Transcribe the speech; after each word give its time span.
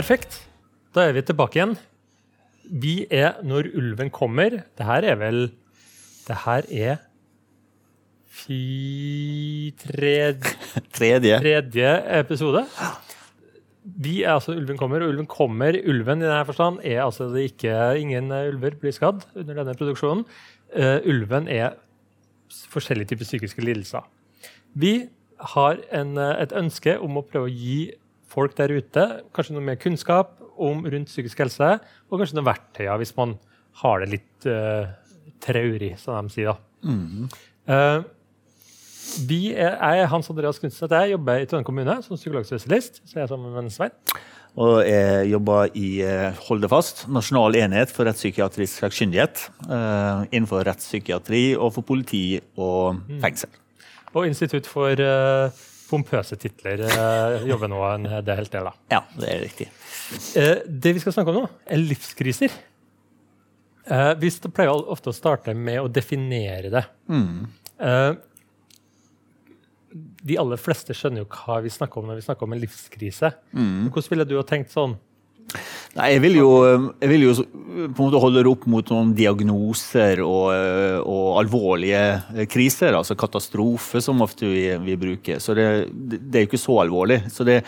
Perfekt. 0.00 0.38
Da 0.96 1.04
er 1.04 1.12
vi 1.12 1.20
tilbake 1.28 1.58
igjen. 1.58 1.74
Vi 2.64 2.94
er 3.12 3.42
Når 3.44 3.68
ulven 3.76 4.08
kommer. 4.08 4.62
Det 4.78 4.86
her 4.86 5.04
er 5.04 5.18
vel 5.20 5.40
Det 6.24 6.36
her 6.46 6.64
er 6.72 6.96
fi... 8.30 9.74
Tredje, 9.76 10.54
Tredje. 10.96 11.36
tredje 11.42 11.92
episode. 12.20 12.64
Vi 13.84 14.22
er 14.22 14.38
altså 14.38 14.54
Ulven 14.56 14.78
kommer, 14.80 15.02
og 15.04 15.12
ulven 15.12 15.28
kommer. 15.28 15.76
Ulven 15.76 16.22
i 16.22 16.28
denne 16.28 16.46
forstand 16.48 16.80
er 16.84 17.02
altså 17.04 17.28
det 17.34 17.50
ikke 17.50 17.76
Ingen 18.00 18.32
ulver 18.32 18.78
blir 18.80 18.96
skadd 18.96 19.26
under 19.34 19.60
denne 19.60 19.76
produksjonen. 19.76 20.24
Uh, 20.72 21.00
ulven 21.04 21.48
er 21.48 21.76
forskjellige 22.72 23.12
typer 23.12 23.28
psykiske 23.28 23.64
lidelser. 23.64 24.06
Vi 24.72 25.10
har 25.56 25.80
en, 25.92 26.16
eh, 26.18 26.42
et 26.42 26.52
ønske 26.52 26.96
om 27.00 27.16
å 27.16 27.22
prøve 27.26 27.48
å 27.48 27.52
gi 27.52 27.92
folk 28.30 28.54
der 28.58 28.72
ute 28.76 29.06
kanskje 29.34 29.56
noe 29.56 29.66
mer 29.66 29.80
kunnskap 29.80 30.36
om 30.60 30.84
rundt 30.84 31.10
psykisk 31.10 31.40
helse, 31.44 31.76
og 32.10 32.20
kanskje 32.20 32.38
noen 32.38 32.50
verktøyer 32.50 33.00
hvis 33.00 33.14
man 33.16 33.36
har 33.80 34.02
det 34.02 34.10
litt 34.16 34.48
uh, 34.50 34.90
traurig, 35.42 35.94
som 36.00 36.28
de 36.28 36.34
sier. 36.34 36.52
da. 36.52 36.58
Uh, 37.70 38.08
vi 39.26 39.52
er, 39.52 39.74
jeg 39.74 40.02
er 40.02 40.10
Hans 40.10 40.28
Andreas 40.30 40.60
Knutsen. 40.60 40.90
Jeg 40.90 41.14
jobber 41.14 41.40
i 41.40 41.46
Trondheim 41.48 41.66
kommune 41.66 41.96
som 42.04 42.18
psykologspesialist. 42.18 43.00
Så 43.06 43.18
jeg 43.18 43.24
er 43.24 43.30
sammen 43.30 43.54
med 43.54 43.72
Svein. 43.74 43.94
Og 44.60 44.82
jeg 44.86 45.30
jobber 45.30 45.70
i 45.78 45.88
eh, 46.02 46.36
Hold 46.48 46.62
det 46.64 46.70
fast, 46.72 47.04
Nasjonal 47.08 47.56
enhet 47.60 47.92
for 47.94 48.08
rettspsykiatrisk 48.08 48.82
sakkyndighet. 48.82 49.44
Uh, 49.66 50.26
innenfor 50.30 50.64
rettspsykiatri 50.66 51.44
og 51.56 51.74
for 51.76 51.86
politi 51.86 52.40
og 52.58 53.00
fengsel. 53.22 53.50
Og 54.14 54.26
Institutt 54.26 54.66
for 54.66 54.90
eh, 54.90 55.60
pompøse 55.90 56.38
titler 56.40 56.84
eh, 56.86 57.46
jobber 57.50 57.70
nå 57.72 57.82
en 57.90 58.08
del 58.24 58.48
del. 58.50 58.70
da. 58.70 58.72
Ja, 58.94 59.02
det 59.18 59.28
er 59.34 59.44
riktig. 59.44 59.68
Eh, 60.38 60.64
det 60.66 60.94
vi 60.96 61.02
skal 61.02 61.16
snakke 61.16 61.34
om 61.34 61.42
nå, 61.42 61.46
er 61.66 61.82
livskriser. 61.82 62.56
Eh, 63.90 64.14
vi 64.22 64.30
pleier 64.54 64.90
ofte 64.94 65.10
å 65.10 65.16
starte 65.16 65.54
med 65.56 65.82
å 65.82 65.90
definere 65.90 66.72
det. 66.72 66.84
Eh, 67.10 68.10
de 70.30 70.36
aller 70.38 70.60
fleste 70.60 70.94
skjønner 70.94 71.24
jo 71.24 71.30
hva 71.34 71.58
vi 71.64 71.72
snakker 71.74 71.98
om 71.98 72.10
når 72.10 72.20
vi 72.20 72.26
snakker 72.28 72.46
om 72.46 72.54
en 72.54 72.62
livskrise. 72.62 73.32
Hvordan 73.52 74.12
ville 74.12 74.28
du 74.28 74.36
ha 74.38 74.44
tenkt 74.46 74.70
sånn? 74.74 74.94
Nei, 75.98 76.12
jeg 76.14 76.22
vil 76.22 76.36
jo, 76.38 76.50
jeg 77.02 77.10
vil 77.10 77.24
jo 77.24 77.32
på 77.40 77.88
en 77.88 77.94
måte 77.96 78.20
holde 78.22 78.44
det 78.44 78.50
opp 78.50 78.66
mot 78.70 78.92
noen 78.92 79.10
diagnoser 79.18 80.22
og, 80.22 80.44
eh, 80.54 80.98
og 81.02 81.40
alvorlige 81.40 82.02
eh, 82.36 82.46
kriser, 82.50 82.94
altså 82.94 83.16
katastrofe, 83.18 84.02
som 84.04 84.22
ofte 84.22 84.46
vi, 84.46 84.68
vi 84.84 84.98
bruker. 85.00 85.40
Så 85.42 85.56
det, 85.58 85.66
det 85.90 86.30
er 86.30 86.46
jo 86.46 86.50
ikke 86.52 86.62
så 86.62 86.78
alvorlig. 86.84 87.24
Så 87.34 87.46
det, 87.48 87.62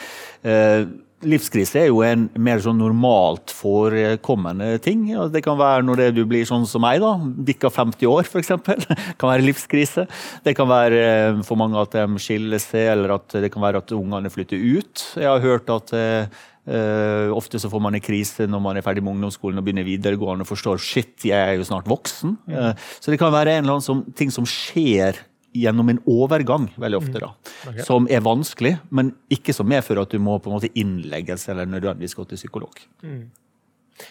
eh, 0.46 0.84
livskrise 1.26 1.82
er 1.82 1.88
jo 1.90 2.02
en 2.04 2.26
mer 2.42 2.60
sånn 2.62 2.78
normalt 2.80 3.52
forekommende 3.54 4.74
ting. 4.82 5.04
Det 5.32 5.42
kan 5.44 5.58
være 5.58 5.84
når 5.86 6.04
du 6.16 6.22
blir 6.28 6.46
sånn 6.48 6.66
som 6.68 6.82
meg, 6.84 7.00
da, 7.02 7.14
bikka 7.18 7.70
50 7.72 8.10
år 8.10 8.26
f.eks. 8.26 8.52
kan 9.20 9.30
være 9.30 9.46
livskrise. 9.46 10.06
Det 10.44 10.56
kan 10.58 10.70
være 10.70 11.02
eh, 11.02 11.42
for 11.46 11.60
mange 11.60 11.80
at 11.80 11.94
de 11.96 12.22
skiller 12.22 12.62
seg, 12.62 12.90
eller 12.96 13.16
at 13.18 13.38
det 13.42 13.52
kan 13.54 13.64
være 13.64 13.82
at 13.82 13.94
ungene 13.96 14.32
flytter 14.32 14.58
ut. 14.78 15.06
Jeg 15.18 15.30
har 15.30 15.44
hørt 15.44 15.70
at 15.72 15.94
eh, 15.96 16.42
Eh, 16.62 17.28
ofte 17.34 17.58
så 17.58 17.66
får 17.72 17.80
man 17.82 17.96
en 17.98 18.00
krise 18.04 18.46
når 18.46 18.60
man 18.62 18.76
er 18.78 18.84
ferdig 18.86 19.02
med 19.02 19.16
ungdomsskolen 19.16 19.58
og 19.58 19.64
begynner 19.66 19.82
videregående 19.86 20.44
og 20.46 20.50
forstår 20.52 20.78
shit, 20.78 21.16
jeg 21.26 21.34
er 21.34 21.56
jo 21.58 21.64
snart 21.66 21.88
voksen. 21.90 22.36
Eh, 22.48 22.72
så 23.02 23.10
det 23.10 23.18
kan 23.18 23.32
være 23.34 23.56
en 23.56 23.64
eller 23.64 23.78
annen 23.80 23.82
som, 23.88 24.04
ting 24.14 24.30
som 24.30 24.46
skjer 24.46 25.18
gjennom 25.52 25.90
en 25.92 25.98
overgang, 26.08 26.70
veldig 26.80 27.00
ofte. 27.02 27.18
da, 27.20 27.32
Ok. 27.68 27.82
Som 27.84 28.06
er 28.08 28.22
vanskelig, 28.24 28.76
men 28.90 29.10
ikke 29.28 29.52
som 29.52 29.66
medfører 29.68 30.06
at 30.06 30.14
du 30.14 30.18
må 30.22 30.38
på 30.40 30.48
en 30.48 30.56
måte 30.60 30.70
innlegges 30.78 31.48
eller 31.52 31.66
nødvendigvis 31.68 32.14
gå 32.16 32.24
til 32.30 32.38
psykolog. 32.40 32.78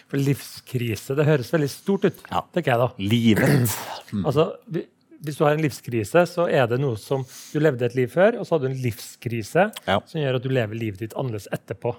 For 0.08 0.16
livskrise, 0.20 1.16
det 1.18 1.26
høres 1.26 1.50
veldig 1.52 1.68
stort 1.72 2.04
ut. 2.06 2.20
Ja. 2.30 2.44
tenker 2.54 2.72
jeg 2.72 2.80
da. 2.84 2.90
Livet. 2.98 3.78
Altså, 4.28 4.50
vi- 4.70 4.86
hvis 5.22 5.36
du 5.38 5.44
har 5.44 5.52
en 5.56 5.62
livskrise, 5.62 6.24
så 6.26 6.48
er 6.50 6.66
det 6.66 6.80
noe 6.82 6.96
som 6.98 7.24
Du 7.52 7.60
levde 7.62 7.84
et 7.86 7.94
liv 7.94 8.08
før, 8.10 8.38
og 8.40 8.46
så 8.46 8.56
hadde 8.56 8.68
du 8.68 8.74
en 8.74 8.82
livskrise 8.82 9.70
Ja. 9.86 10.00
som 10.06 10.20
gjør 10.20 10.36
at 10.40 10.42
du 10.42 10.48
lever 10.50 10.74
livet 10.74 10.98
ditt 10.98 11.14
annerledes 11.14 11.48
etterpå. 11.52 11.94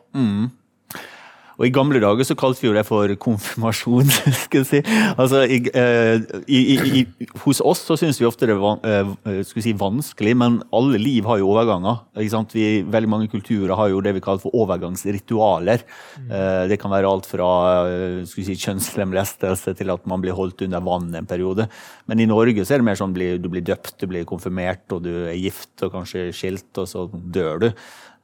Og 1.59 1.67
I 1.67 1.73
gamle 1.73 2.01
dager 2.01 2.25
så 2.27 2.37
kalte 2.39 2.63
vi 2.63 2.69
jo 2.69 2.75
det 2.75 2.85
for 2.87 3.11
konfirmasjon. 3.21 4.09
skal 4.45 4.63
jeg 4.63 4.69
si. 4.69 4.81
Altså, 5.19 5.43
i, 5.45 5.59
eh, 5.69 6.23
i, 6.47 6.61
i, 6.73 7.03
i, 7.03 7.27
hos 7.43 7.61
oss 7.63 7.83
så 7.87 7.97
syns 7.99 8.19
vi 8.21 8.27
ofte 8.27 8.49
det 8.49 8.57
er 8.57 9.11
eh, 9.29 9.53
si 9.53 9.75
vanskelig, 9.77 10.35
men 10.39 10.59
alle 10.73 11.01
liv 11.01 11.27
har 11.29 11.41
jo 11.41 11.51
overganger. 11.53 12.03
Ikke 12.17 12.35
sant? 12.35 12.55
Vi, 12.57 12.83
veldig 12.93 13.11
mange 13.11 13.29
kulturer 13.31 13.75
har 13.79 13.91
jo 13.93 14.01
det 14.03 14.15
vi 14.17 14.23
kaller 14.23 14.43
for 14.43 14.55
overgangsritualer. 14.63 15.83
Mm. 16.13 16.31
det 16.69 16.77
kan 16.81 16.91
være 16.91 17.09
alt 17.09 17.27
fra 17.29 17.49
eh, 17.89 18.19
si, 18.29 18.45
kjønnslemlestelse 18.45 19.73
til 19.77 19.93
at 19.93 20.07
man 20.09 20.21
blir 20.23 20.35
holdt 20.37 20.65
under 20.65 20.83
vann 20.83 21.11
en 21.17 21.29
periode. 21.29 21.67
Men 22.09 22.21
i 22.21 22.29
Norge 22.29 22.65
så 22.65 22.75
er 22.75 22.81
det 22.81 22.89
mer 22.89 22.99
sånn 22.99 23.13
at 23.13 23.43
du 23.43 23.49
blir 23.51 23.65
døpt, 23.65 23.95
du 24.01 24.09
blir 24.09 24.27
konfirmert, 24.29 24.85
og 24.93 25.05
du 25.05 25.11
er 25.27 25.37
gift 25.37 25.85
og 25.85 25.93
kanskje 25.97 26.29
skilt, 26.35 26.71
og 26.81 26.89
så 26.89 27.07
dør 27.11 27.63
du. 27.65 27.69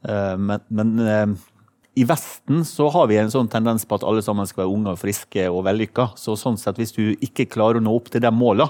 Eh, 0.08 0.36
men 0.40 0.60
men 0.70 1.00
eh, 1.04 1.28
i 2.00 2.06
Vesten 2.08 2.64
så 2.68 2.88
har 2.94 3.10
vi 3.12 3.18
en 3.20 3.32
sånn 3.34 3.50
tendens 3.52 3.84
på 3.88 3.98
at 4.00 4.06
alle 4.08 4.24
sammen 4.26 4.48
skal 4.48 4.64
være 4.64 4.76
unge, 4.76 4.94
og 4.94 5.02
friske 5.02 5.48
og 5.52 5.66
vellykka. 5.68 6.12
Så 6.20 6.38
sånn 6.40 6.60
sett, 6.60 6.80
hvis 6.80 6.96
du 6.96 7.04
ikke 7.26 7.50
klarer 7.52 7.82
å 7.82 7.84
nå 7.84 7.96
opp 7.98 8.08
til 8.14 8.24
de 8.24 8.32
måla, 8.32 8.70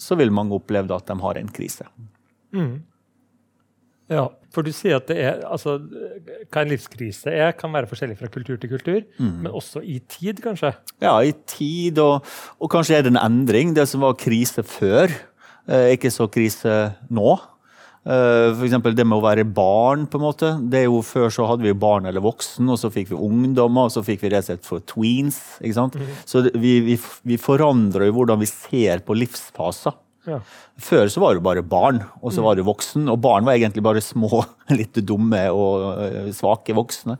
så 0.00 0.16
vil 0.20 0.32
mange 0.34 0.56
oppleve 0.56 0.96
at 0.96 1.10
de 1.10 1.18
har 1.20 1.40
en 1.40 1.52
krise. 1.52 1.86
Ja, 4.12 4.26
for 4.52 4.66
du 4.66 4.72
sier 4.76 4.98
at 4.98 5.06
det 5.08 5.16
er, 5.22 5.38
altså, 5.48 5.78
hva 6.52 6.64
en 6.64 6.72
livskrise 6.72 7.32
er, 7.32 7.54
kan 7.56 7.72
være 7.72 7.88
forskjellig 7.88 8.18
fra 8.18 8.28
kultur 8.32 8.58
til 8.60 8.72
kultur, 8.72 8.98
men 9.44 9.52
også 9.52 9.80
i 9.84 10.00
tid, 10.10 10.42
kanskje. 10.44 10.74
Ja, 11.00 11.14
i 11.24 11.32
tid, 11.48 12.00
og, 12.02 12.26
og 12.60 12.72
kanskje 12.72 12.98
er 12.98 13.06
det 13.06 13.14
en 13.14 13.22
endring. 13.22 13.72
Det 13.76 13.86
som 13.88 14.04
var 14.04 14.18
krise 14.20 14.64
før, 14.66 15.12
eh, 15.68 15.86
er 15.86 15.96
ikke 15.96 16.12
så 16.12 16.28
krise 16.32 16.76
nå. 17.08 17.38
Eh, 18.02 18.62
eksempel 18.66 18.96
det 18.98 19.04
med 19.06 19.20
å 19.20 19.22
være 19.22 19.44
barn. 19.46 20.06
på 20.06 20.18
en 20.18 20.26
måte. 20.26 20.52
Det 20.70 20.80
er 20.80 20.86
jo 20.88 21.02
Før 21.06 21.30
så 21.30 21.46
hadde 21.46 21.62
vi 21.62 21.72
barn 21.72 22.06
eller 22.06 22.20
voksen, 22.20 22.68
og 22.68 22.78
så 22.78 22.90
fikk 22.90 23.12
vi 23.12 23.16
ungdommer, 23.16 23.86
og 23.86 23.92
så 23.94 24.02
fikk 24.02 24.22
vi 24.22 24.30
rett 24.30 24.42
og 24.42 24.50
slett 24.50 24.66
for 24.66 24.80
tweens. 24.80 25.58
ikke 25.60 25.74
sant? 25.74 25.98
Så 26.26 26.50
vi, 26.54 26.80
vi, 26.80 26.98
vi 27.24 27.36
forandrer 27.36 28.08
jo 28.08 28.18
hvordan 28.18 28.40
vi 28.40 28.50
ser 28.50 29.04
på 29.06 29.14
livsfaser. 29.14 29.94
Ja. 30.26 30.38
Før 30.78 31.08
så 31.10 31.18
var 31.18 31.34
det 31.34 31.42
bare 31.42 31.62
barn, 31.66 32.02
og 32.22 32.30
så 32.34 32.42
var 32.42 32.54
det 32.54 32.66
voksen. 32.66 33.08
Og 33.10 33.18
barn 33.22 33.46
var 33.46 33.54
egentlig 33.54 33.82
bare 33.82 34.02
små, 34.02 34.44
litt 34.80 34.98
dumme 35.06 35.48
og 35.50 35.98
øh, 36.02 36.30
svake 36.34 36.74
voksne. 36.74 37.18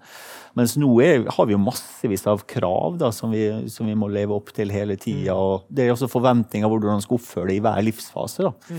Mens 0.58 0.76
nå 0.76 0.90
er, 1.00 1.24
har 1.32 1.48
vi 1.48 1.54
jo 1.54 1.62
massevis 1.62 2.26
av 2.28 2.44
krav 2.44 2.98
da, 3.00 3.08
som, 3.14 3.32
vi, 3.32 3.70
som 3.72 3.88
vi 3.88 3.96
må 3.96 4.10
leve 4.12 4.36
opp 4.36 4.52
til 4.54 4.70
hele 4.74 4.98
tida. 5.00 5.34
Det 5.70 5.86
er 5.86 5.94
også 5.94 6.10
forventninger 6.12 6.68
hvordan 6.68 6.98
man 6.98 7.04
skal 7.04 7.18
oppføre 7.18 7.48
det 7.48 7.56
i 7.56 7.64
hver 7.64 7.82
livsfase. 7.86 8.50
da. 8.50 8.78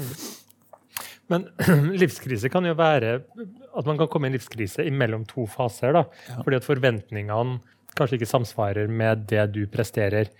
Men 1.31 1.45
livskrise 2.01 2.51
kan 2.51 2.65
jo 2.67 2.75
være 2.77 3.13
at 3.19 3.87
man 3.87 3.99
kan 3.99 4.09
komme 4.11 4.27
i 4.27 4.33
en 4.33 4.37
livskrise 4.37 4.85
mellom 4.91 5.23
to 5.29 5.47
faser. 5.49 5.95
da, 5.95 6.03
Fordi 6.41 6.59
at 6.59 6.67
forventningene 6.67 7.59
kanskje 7.97 8.19
ikke 8.19 8.31
samsvarer 8.31 8.89
med 8.89 9.27
det 9.29 9.47
du 9.53 9.63
presterer. 9.71 10.31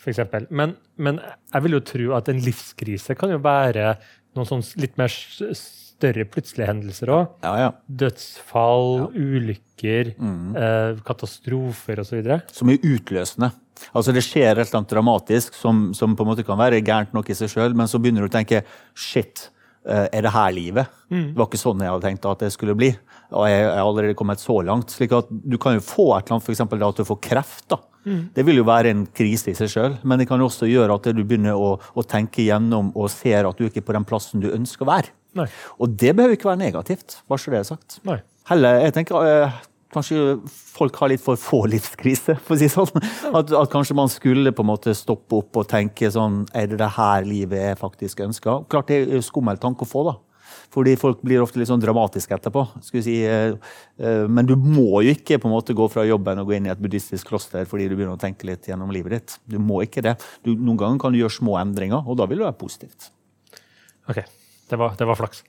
For 0.00 0.12
eksempel. 0.12 0.44
men, 0.50 0.74
men 1.00 1.20
jeg 1.54 1.64
vil 1.64 1.78
jo 1.78 1.80
tro 1.80 2.10
at 2.18 2.28
en 2.28 2.42
livskrise 2.44 3.16
kan 3.16 3.30
jo 3.32 3.38
være 3.40 3.94
noen 4.36 4.48
sånn 4.48 4.64
litt 4.82 4.98
mer 5.00 5.08
større 5.08 6.26
plutselige 6.28 6.68
hendelser 6.68 7.12
òg. 7.14 7.36
Ja, 7.46 7.52
ja. 7.62 7.70
Dødsfall, 8.02 9.06
ulykker, 9.14 10.10
eh, 10.18 11.00
katastrofer 11.06 12.02
osv. 12.02 12.20
Som 12.52 12.72
er 12.74 12.82
utløsende. 12.82 13.52
Altså 13.94 14.12
Det 14.14 14.22
skjer 14.22 14.52
et 14.52 14.66
eller 14.68 14.80
annet 14.80 14.92
dramatisk 14.92 15.56
som, 15.58 15.86
som 15.94 16.14
på 16.14 16.22
en 16.24 16.30
måte 16.30 16.44
kan 16.46 16.58
være 16.58 16.82
gærent 16.84 17.14
nok 17.16 17.30
i 17.30 17.38
seg 17.38 17.50
sjøl, 17.50 17.74
men 17.74 17.90
så 17.90 17.98
begynner 18.02 18.26
du 18.26 18.30
å 18.30 18.36
tenke 18.36 18.62
shit, 18.94 19.48
er 19.84 20.22
det 20.24 20.30
her 20.32 20.52
livet? 20.56 20.86
Det 21.10 21.36
var 21.36 21.46
ikke 21.46 21.60
sånn 21.60 21.82
jeg 21.84 21.92
hadde 21.92 22.06
tenkt 22.08 22.24
at 22.30 22.40
det 22.44 22.52
skulle 22.54 22.74
bli. 22.78 22.88
Og 23.34 23.44
jeg 23.48 23.64
er 23.66 23.80
allerede 23.82 24.16
kommet 24.18 24.40
så 24.42 24.56
langt. 24.64 24.90
slik 24.94 25.12
at 25.12 25.28
Du 25.30 25.58
kan 25.58 25.74
jo 25.76 25.80
få 25.84 26.06
et 26.16 26.24
eller 26.26 26.38
annet, 26.38 26.48
eksempel, 26.54 26.82
at 26.88 26.96
du 26.96 27.04
får 27.04 27.20
kreft. 27.20 27.68
da. 27.68 27.78
Det 28.04 28.44
vil 28.44 28.56
jo 28.60 28.64
være 28.68 28.90
en 28.92 29.06
krise 29.06 29.50
i 29.50 29.54
seg 29.56 29.70
sjøl, 29.72 29.94
men 30.04 30.18
det 30.20 30.26
kan 30.28 30.40
jo 30.40 30.46
også 30.50 30.68
gjøre 30.68 30.94
at 30.98 31.06
du 31.16 31.22
begynner 31.24 31.56
å, 31.56 31.78
å 31.80 32.02
tenke 32.04 32.44
gjennom 32.44 32.90
og 32.94 33.08
ser 33.10 33.48
at 33.48 33.56
du 33.56 33.64
ikke 33.64 33.80
er 33.80 33.86
på 33.88 33.94
den 33.96 34.04
plassen 34.04 34.40
du 34.44 34.50
ønsker 34.52 34.84
å 34.84 34.90
være. 34.90 35.12
Nei. 35.40 35.46
Og 35.80 35.94
det 35.98 36.12
behøver 36.14 36.36
ikke 36.36 36.50
være 36.50 36.60
negativt, 36.60 37.22
bare 37.28 37.40
så 37.40 37.50
det 37.54 37.60
er 37.62 37.68
sagt. 37.70 37.96
Heller, 38.50 38.82
jeg 38.84 38.92
tenker 38.98 39.24
eh, 39.24 39.56
Kanskje 39.94 40.36
folk 40.74 40.96
har 40.98 41.12
litt 41.12 41.22
for 41.22 41.38
få 41.40 41.64
livskrise, 41.70 42.36
for 42.44 42.56
å 42.56 42.60
si 42.60 42.68
sånn. 42.72 42.90
At, 43.30 43.52
at 43.54 43.72
kanskje 43.72 43.96
man 43.98 44.10
skulle 44.12 44.52
på 44.54 44.64
en 44.64 44.72
måte 44.72 44.94
stoppe 44.98 45.38
opp 45.40 45.62
og 45.62 45.68
tenke 45.70 46.10
sånn 46.12 46.42
Er 46.54 46.68
det 46.70 46.80
det 46.82 46.92
her 46.96 47.26
livet 47.26 47.68
jeg 47.68 47.80
faktisk 47.80 48.24
ønsker? 48.26 48.66
Klart 48.70 48.90
det 48.90 49.04
er 49.06 49.24
skummel 49.24 49.60
tanke 49.62 49.86
å 49.86 49.90
få, 49.90 50.06
da. 50.10 50.16
Fordi 50.74 50.94
folk 50.98 51.22
blir 51.24 51.42
ofte 51.42 51.60
litt 51.60 51.70
sånn 51.70 51.82
dramatiske 51.82 52.34
etterpå. 52.36 52.66
skulle 52.82 53.04
si, 53.06 53.22
eh, 53.24 53.54
eh, 53.98 54.26
Men 54.26 54.46
du 54.46 54.56
må 54.56 55.02
jo 55.02 55.14
ikke 55.14 55.38
på 55.38 55.48
en 55.48 55.54
måte 55.54 55.74
gå 55.74 55.88
fra 55.90 56.04
jobben 56.04 56.38
og 56.38 56.48
gå 56.48 56.56
inn 56.56 56.66
i 56.66 56.70
et 56.70 56.80
buddhistisk 56.80 57.26
kloster 57.26 57.64
fordi 57.64 57.88
du 57.88 57.96
begynner 57.96 58.16
å 58.16 58.20
tenke 58.20 58.44
litt 58.44 58.66
gjennom 58.66 58.90
livet 58.90 59.12
ditt. 59.12 59.38
Du 59.46 59.58
må 59.58 59.82
ikke 59.82 60.02
det. 60.02 60.18
Du, 60.42 60.54
noen 60.54 60.76
ganger 60.76 60.98
kan 60.98 61.12
du 61.12 61.18
gjøre 61.18 61.38
små 61.38 61.58
endringer, 61.60 62.02
og 62.06 62.16
da 62.16 62.26
vil 62.26 62.38
det 62.38 62.48
være 62.50 62.58
positivt. 62.58 63.10
OK. 64.08 64.24
Det 64.68 64.78
var, 64.78 64.96
det 64.96 65.06
var 65.06 65.16
flaks. 65.16 65.44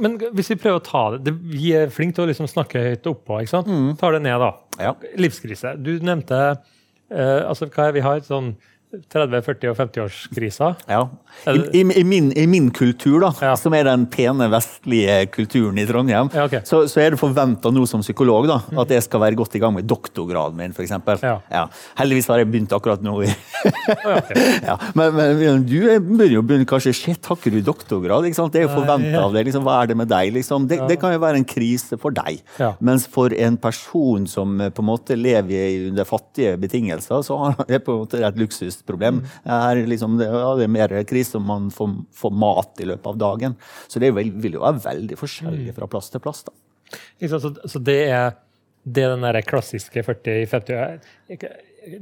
Men 0.00 0.16
hvis 0.32 0.48
vi 0.52 0.56
prøver 0.60 0.78
å 0.80 0.84
ta 0.84 1.02
det, 1.14 1.18
det 1.26 1.34
Vi 1.54 1.72
er 1.76 1.92
flinke 1.92 2.16
til 2.16 2.24
å 2.24 2.30
liksom 2.30 2.48
snakke 2.48 2.80
høyt 2.86 3.08
oppå. 3.10 3.40
ikke 3.42 3.52
sant? 3.52 3.72
Tar 4.00 4.16
det 4.16 4.22
ned, 4.24 4.40
da. 4.40 4.52
Ja. 4.80 4.94
Livskrise. 5.20 5.74
Du 5.76 5.92
nevnte 6.04 6.38
eh, 6.48 7.42
altså 7.44 7.68
hva 7.68 7.90
er 7.90 7.96
vi 7.98 8.04
har? 8.04 8.22
et 8.22 8.28
Sånn 8.30 8.54
30-, 9.12 9.40
40- 9.46 9.70
og 9.72 9.76
50-årskrisa. 9.78 10.68
Ja. 10.90 11.00
I, 11.50 11.80
i, 11.80 11.82
i, 12.00 12.04
min, 12.06 12.30
I 12.38 12.46
min 12.50 12.70
kultur, 12.74 13.20
da, 13.24 13.30
Ja. 13.42 13.54
som 13.58 13.74
er 13.74 13.84
den 13.88 14.06
pene 14.12 14.46
vestlige 14.52 15.16
kulturen 15.34 15.78
i 15.78 15.86
Trondheim, 15.88 16.30
Ja, 16.34 16.44
okay. 16.46 16.60
så, 16.64 16.84
så 16.90 17.00
er 17.02 17.10
det 17.14 17.20
forventa 17.20 17.70
nå 17.74 17.86
som 17.90 18.00
psykolog 18.04 18.46
da, 18.50 18.60
at 18.80 18.90
jeg 18.94 19.02
skal 19.06 19.20
være 19.24 19.38
godt 19.40 19.54
i 19.58 19.62
gang 19.62 19.74
med 19.74 19.88
doktorgraden 19.90 20.56
min, 20.58 20.72
f.eks. 20.76 20.94
Ja. 21.22 21.38
Ja. 21.50 21.64
Heldigvis 21.98 22.28
har 22.30 22.38
jeg 22.42 22.50
begynt 22.52 22.72
akkurat 22.76 23.02
nå. 23.04 23.16
ja, 24.68 24.76
men, 24.94 25.14
men 25.14 25.64
du 25.66 25.76
er- 25.90 26.00
begynner 26.04 26.30
jo 26.32 26.42
begynne 26.46 26.66
kanskje 26.68 26.92
Shit, 26.94 27.26
har 27.26 27.36
ikke 27.38 27.52
du 27.54 27.60
doktorgrad? 27.66 28.24
Ikke 28.28 28.38
sant? 28.38 28.52
Det 28.54 28.62
er 28.62 28.66
jo 28.68 28.74
forventa 28.76 29.22
av 29.24 29.32
deg. 29.34 29.46
Liksom, 29.48 29.64
hva 29.66 29.80
er 29.82 29.90
det 29.90 29.96
med 29.98 30.08
deg? 30.10 30.32
Liksom? 30.36 30.66
Det, 30.70 30.78
det 30.88 30.98
kan 31.02 31.12
jo 31.14 31.20
være 31.22 31.40
en 31.40 31.46
krise 31.48 31.98
for 32.00 32.14
deg. 32.14 32.40
Mens 32.84 33.06
for 33.10 33.32
en 33.34 33.56
person 33.60 34.26
som 34.30 34.54
eh, 34.60 34.70
på 34.74 34.82
en 34.84 34.88
måte 34.88 35.16
lever 35.18 35.88
under 35.90 36.06
fattige 36.08 36.54
betingelser, 36.60 37.22
så 37.26 37.38
har 37.40 37.58
det 37.68 37.80
på 37.86 37.94
en 37.96 38.02
måte 38.04 38.20
et 38.24 38.38
luksusproblem. 38.84 39.24
Er 39.44 39.86
liksom, 39.86 40.18
det, 40.18 40.26
ja, 40.26 40.54
det 40.56 40.64
er 40.64 40.68
mer 40.68 41.04
krise 41.04 41.36
om 41.36 41.46
man 41.46 41.70
får, 41.70 42.04
får 42.12 42.30
mat 42.30 42.80
i 42.80 42.84
løpet 42.84 43.06
av 43.06 43.16
dagen. 43.16 43.56
Så 43.88 43.98
det 43.98 44.12
vil, 44.14 44.32
vil 44.32 44.54
jo 44.54 44.64
være 44.64 44.82
veldig 44.84 45.16
forskjellig 45.16 45.74
fra 45.74 45.86
plass 45.86 46.10
til 46.10 46.20
plass. 46.20 46.44
da. 46.44 46.52
Så, 47.28 47.54
så 47.64 47.78
det 47.78 48.08
er 48.10 48.34
det 48.84 49.06
den 49.08 49.22
der 49.24 49.40
klassiske 49.40 50.02
40-50 50.04 51.00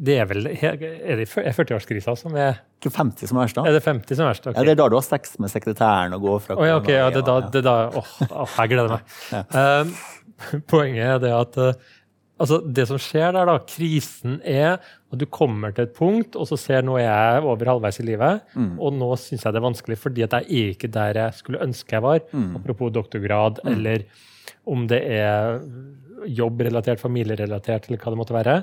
Det 0.03 0.17
er 0.19 0.27
vel 0.27 0.49
Er 0.51 1.17
det 1.17 1.29
40-årskrisa 1.31 2.17
som 2.19 2.35
er 2.35 2.59
Ikke 2.81 2.91
50 2.91 3.31
som 3.31 3.39
er 3.39 3.47
verst, 3.47 3.57
da. 3.57 3.67
Er 3.69 3.73
det 3.79 3.85
50 3.85 4.17
som 4.19 4.25
er 4.25 4.33
verst? 4.33 4.49
Okay. 4.49 4.59
Ja, 4.59 4.65
det 4.67 4.75
er 4.75 4.81
da 4.83 4.89
du 4.91 4.99
har 4.99 5.07
sex 5.07 5.39
med 5.39 5.53
sekretæren 5.53 6.17
og 6.19 6.27
går 6.27 6.43
fra 6.49 6.59
oh, 6.59 6.67
ja, 6.67 6.81
okay, 6.81 6.99
Ja, 6.99 7.09
det 7.15 7.23
er 7.23 7.29
da, 7.29 7.39
det 7.47 7.63
er 7.63 7.69
da 7.69 7.77
åh, 8.03 8.11
åh, 8.27 8.59
jeg 8.59 8.75
gleder 8.75 8.97
meg. 8.97 9.01
Um, 9.55 9.95
poenget 10.75 11.07
er 11.07 11.23
det 11.23 11.33
at 11.39 11.61
uh, 11.63 11.95
altså 12.43 12.59
det 12.75 12.85
som 12.91 12.99
skjer 13.01 13.33
der, 13.37 13.47
da, 13.49 13.55
krisen 13.71 14.41
er 14.43 14.75
at 15.13 15.19
du 15.21 15.25
kommer 15.31 15.73
til 15.77 15.87
et 15.87 15.95
punkt, 15.97 16.35
og 16.37 16.49
så 16.51 16.59
ser 16.59 16.83
nå 16.85 16.97
er 16.99 17.07
jeg 17.07 17.43
over 17.47 17.71
halvveis 17.75 18.01
i 18.03 18.07
livet, 18.09 18.43
og 18.79 18.93
nå 18.99 19.11
syns 19.21 19.45
jeg 19.47 19.53
det 19.55 19.61
er 19.63 19.67
vanskelig 19.69 19.99
fordi 20.03 20.25
at 20.27 20.37
jeg 20.41 20.49
er 20.51 20.75
ikke 20.75 20.91
der 20.93 21.21
jeg 21.23 21.39
skulle 21.39 21.63
ønske 21.65 21.97
jeg 21.99 22.03
var. 22.05 22.21
Apropos 22.59 22.93
doktorgrad, 22.97 23.61
eller 23.69 24.05
om 24.67 24.87
det 24.91 25.01
er 25.17 25.61
jobbrelatert, 26.29 27.01
familierelatert, 27.03 27.89
eller 27.89 27.99
hva 28.03 28.13
det 28.15 28.21
måtte 28.21 28.37
være. 28.37 28.57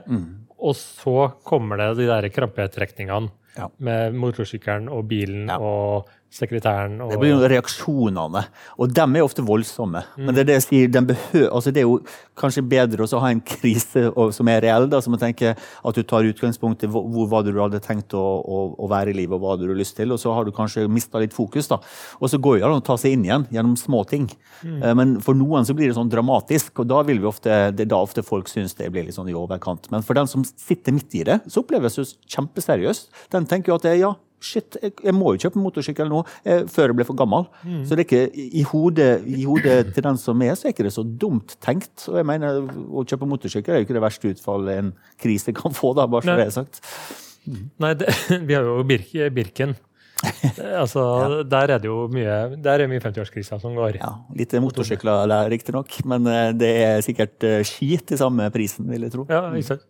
Og 0.59 0.75
så 0.75 1.29
kommer 1.47 1.79
det 1.79 1.89
de 2.01 2.07
der 2.09 2.29
krampetrekningene 2.35 3.29
Ja. 3.57 3.65
med 3.79 4.13
motorsykkelen 4.15 4.87
og 4.93 5.07
bilen 5.09 5.47
Ja. 5.49 5.57
og 5.59 6.05
sekretæren. 6.29 6.99
Og, 7.01 7.11
Det 7.11 7.19
blir 7.21 7.31
jo 7.33 7.47
reaksjonene, 7.49 8.43
og 8.77 8.93
dem 8.93 9.15
er 9.17 9.25
ofte 9.25 9.43
voldsomme. 9.45 10.03
Mm. 10.15 10.25
Men 10.25 10.35
det 10.35 10.41
er 10.43 10.49
det 10.49 10.57
jeg 10.59 10.65
sier, 10.67 10.91
den 10.93 11.07
behøver, 11.09 11.49
altså 11.49 11.73
det 11.73 11.81
er 11.81 11.87
jo 11.87 11.99
kanskje 12.39 12.63
bedre 12.69 13.07
å 13.07 13.21
ha 13.23 13.31
en 13.33 13.41
krise 13.41 14.05
som 14.35 14.51
er 14.51 14.61
reell, 14.63 14.85
da, 14.91 15.01
som 15.01 15.15
å 15.17 15.19
tenke 15.21 15.55
at 15.55 15.97
du 15.97 16.03
tar 16.03 16.27
utgangspunkt 16.29 16.85
i 16.85 16.91
hvor, 16.91 17.07
hva 17.31 17.41
du 17.45 17.51
hadde 17.57 17.81
tenkt 17.83 18.13
å, 18.13 18.21
å, 18.21 18.61
å 18.77 18.91
være 18.91 19.13
i 19.13 19.17
livet, 19.17 19.35
og 19.35 19.41
hva 19.41 19.55
hadde 19.55 19.69
har 19.69 19.81
lyst 19.81 19.97
til, 19.97 20.13
og 20.13 20.21
så 20.21 20.35
har 20.37 20.45
du 20.45 20.53
kanskje 20.55 20.85
mista 20.91 21.21
litt 21.21 21.33
fokus. 21.35 21.71
da. 21.71 21.81
Og 22.21 22.31
så 22.31 22.37
går 22.37 22.59
det 22.59 22.69
an 22.69 22.77
å 22.77 22.85
ta 22.85 22.97
seg 22.99 23.17
inn 23.17 23.25
igjen 23.25 23.49
gjennom 23.53 23.75
små 23.79 24.05
ting. 24.09 24.29
Mm. 24.61 24.79
Eh, 24.83 24.95
Men 25.01 25.17
for 25.25 25.37
noen 25.37 25.65
så 25.65 25.73
blir 25.73 25.89
det 25.89 25.97
sånn 25.97 26.13
dramatisk, 26.13 26.83
og 26.83 26.89
da 26.93 27.01
vil 27.09 27.23
vi 27.23 27.29
ofte, 27.29 27.59
det 27.73 27.87
er 27.87 27.93
da 27.95 28.01
ofte 28.05 28.25
folk 28.25 28.49
syns 28.51 28.77
det 28.77 28.91
blir 28.93 29.07
litt 29.07 29.17
sånn 29.17 29.29
i 29.31 29.37
overkant. 29.37 29.89
Men 29.93 30.05
for 30.05 30.17
den 30.17 30.29
som 30.29 30.45
sitter 30.45 30.93
midt 30.95 31.15
i 31.17 31.25
det, 31.27 31.41
så 31.49 31.63
oppleves 31.63 31.97
det 31.97 32.09
kjempeseriøst. 32.29 33.09
Den 33.33 33.49
tenker 33.49 33.73
jo 33.73 33.79
at 33.79 33.87
det, 33.89 33.97
ja, 34.03 34.13
shit, 34.43 34.77
jeg, 34.81 35.13
må 35.15 35.33
jo 35.33 35.43
kjøpe 35.45 35.61
motorsykkel 35.61 36.09
nå 36.11 36.23
eh, 36.43 36.63
før 36.69 36.91
jeg 36.91 36.99
blir 36.99 37.09
for 37.09 37.19
gammel. 37.19 37.49
Så 37.87 37.95
det 37.95 38.05
er 38.05 38.07
ikke, 38.07 38.23
i, 38.33 38.47
i, 38.61 38.65
hodet, 38.69 39.09
i 39.27 39.43
hodet 39.43 39.79
til 39.95 40.05
den 40.05 40.19
som 40.21 40.45
er, 40.45 40.55
så 40.57 40.69
er 40.69 40.75
ikke 40.75 40.87
det 40.87 40.95
så 40.95 41.05
dumt 41.05 41.57
tenkt. 41.63 42.07
Og 42.11 42.19
jeg 42.21 42.29
mener, 42.29 42.63
å 42.89 43.05
kjøpe 43.07 43.29
motorsykkel 43.29 43.75
er 43.75 43.83
jo 43.83 43.89
ikke 43.89 43.97
det 43.99 44.05
verste 44.05 44.33
utfallet 44.33 44.83
en 44.83 44.93
krise 45.19 45.55
kan 45.55 45.75
få, 45.75 45.93
da, 45.97 46.07
bare 46.09 46.27
så 46.27 46.33
Nei. 46.33 46.39
det 46.41 46.47
er 46.49 46.55
sagt. 46.55 46.81
Nei, 47.81 47.93
det, 47.99 48.09
vi 48.47 48.57
har 48.57 48.67
jo 48.67 48.81
Birk, 48.87 49.13
Birken. 49.35 49.77
altså, 50.81 51.03
Der 51.47 51.71
er 51.75 51.77
det 51.79 51.87
jo 51.87 52.01
mye 52.11 52.57
Der 52.59 52.81
er 52.83 52.89
mye 52.91 52.99
50-årskrisa 52.99 53.59
som 53.61 53.75
går. 53.77 54.01
Ja, 54.01 54.11
litt 54.35 54.55
motorsykler 54.59 55.31
riktignok, 55.51 55.95
men 56.09 56.27
eh, 56.27 56.51
det 56.57 56.71
er 56.83 57.05
sikkert 57.05 57.47
eh, 57.47 57.61
skit 57.67 58.07
til 58.09 58.19
samme 58.19 58.49
prisen, 58.51 58.89
vil 58.91 59.07
jeg 59.07 59.15
tro. 59.15 59.25
Ja, 59.31 59.47
ikke 59.55 59.75
sant? 59.75 59.87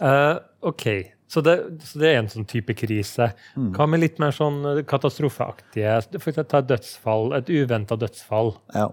Eh, 0.00 0.34
OK, 0.68 0.86
så 1.28 1.42
det, 1.44 1.56
så 1.84 2.00
det 2.00 2.08
er 2.08 2.22
en 2.22 2.30
sånn 2.32 2.46
type 2.48 2.72
krise. 2.78 3.32
Hva 3.76 3.86
med 3.90 4.00
litt 4.00 4.16
mer 4.22 4.32
sånn 4.34 4.62
eh, 4.70 4.80
katastrofeaktige 4.88 5.98
eksempel 6.16 6.48
ta 6.48 6.62
et 6.62 6.70
dødsfall, 6.70 7.34
et 7.36 7.52
uventa 7.52 7.98
dødsfall. 8.00 8.54
Ja. 8.72 8.88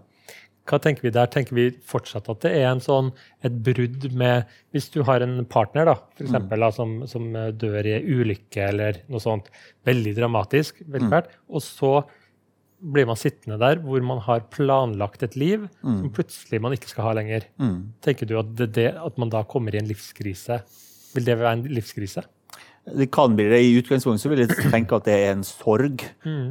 Hva 0.66 0.80
tenker 0.82 1.06
vi 1.06 1.14
der? 1.14 1.30
Tenker 1.32 1.56
vi 1.56 1.68
fortsatt 1.86 2.28
at 2.32 2.42
det 2.44 2.52
er 2.58 2.68
en 2.72 2.82
sånn, 2.82 3.12
et 3.46 3.54
brudd 3.64 4.08
med 4.18 4.50
Hvis 4.74 4.90
du 4.92 5.04
har 5.08 5.22
en 5.22 5.38
partner 5.48 5.86
da, 5.88 5.94
for 6.18 6.26
eksempel, 6.26 6.66
da, 6.66 6.72
som, 6.76 6.98
som 7.08 7.30
eh, 7.38 7.52
dør 7.56 7.88
i 7.88 8.00
ulykke 8.02 8.68
eller 8.74 9.00
noe 9.08 9.24
sånt, 9.24 9.48
veldig 9.88 10.16
dramatisk, 10.18 10.82
veldig 10.90 11.12
fælt, 11.14 11.36
og 11.48 11.64
så 11.64 11.92
blir 12.86 13.08
man 13.08 13.18
sittende 13.18 13.56
der 13.62 13.80
hvor 13.82 14.02
man 14.04 14.20
har 14.26 14.44
planlagt 14.54 15.24
et 15.24 15.38
liv 15.40 15.64
som 16.02 16.10
plutselig 16.14 16.60
man 16.62 16.76
ikke 16.76 16.90
skal 16.92 17.08
ha 17.08 17.14
lenger. 17.18 17.46
Tenker 18.04 18.28
du 18.30 18.36
at, 18.42 18.52
det, 18.60 18.68
det, 18.76 18.90
at 19.00 19.22
man 19.22 19.32
da 19.34 19.46
kommer 19.48 19.74
i 19.74 19.80
en 19.80 19.88
livskrise, 19.90 20.60
vil 21.16 21.28
det 21.28 21.40
være 21.40 21.58
en 21.58 21.68
livskrise? 21.72 22.26
Det 22.86 23.08
kan 23.10 23.34
bli 23.34 23.48
det. 23.50 23.60
I 23.66 23.78
utgangspunktet 23.80 24.22
så 24.22 24.30
vil 24.30 24.44
jeg 24.44 24.70
tenke 24.70 24.94
at 24.94 25.08
det 25.08 25.14
er 25.18 25.32
en 25.34 25.42
sorg. 25.46 26.04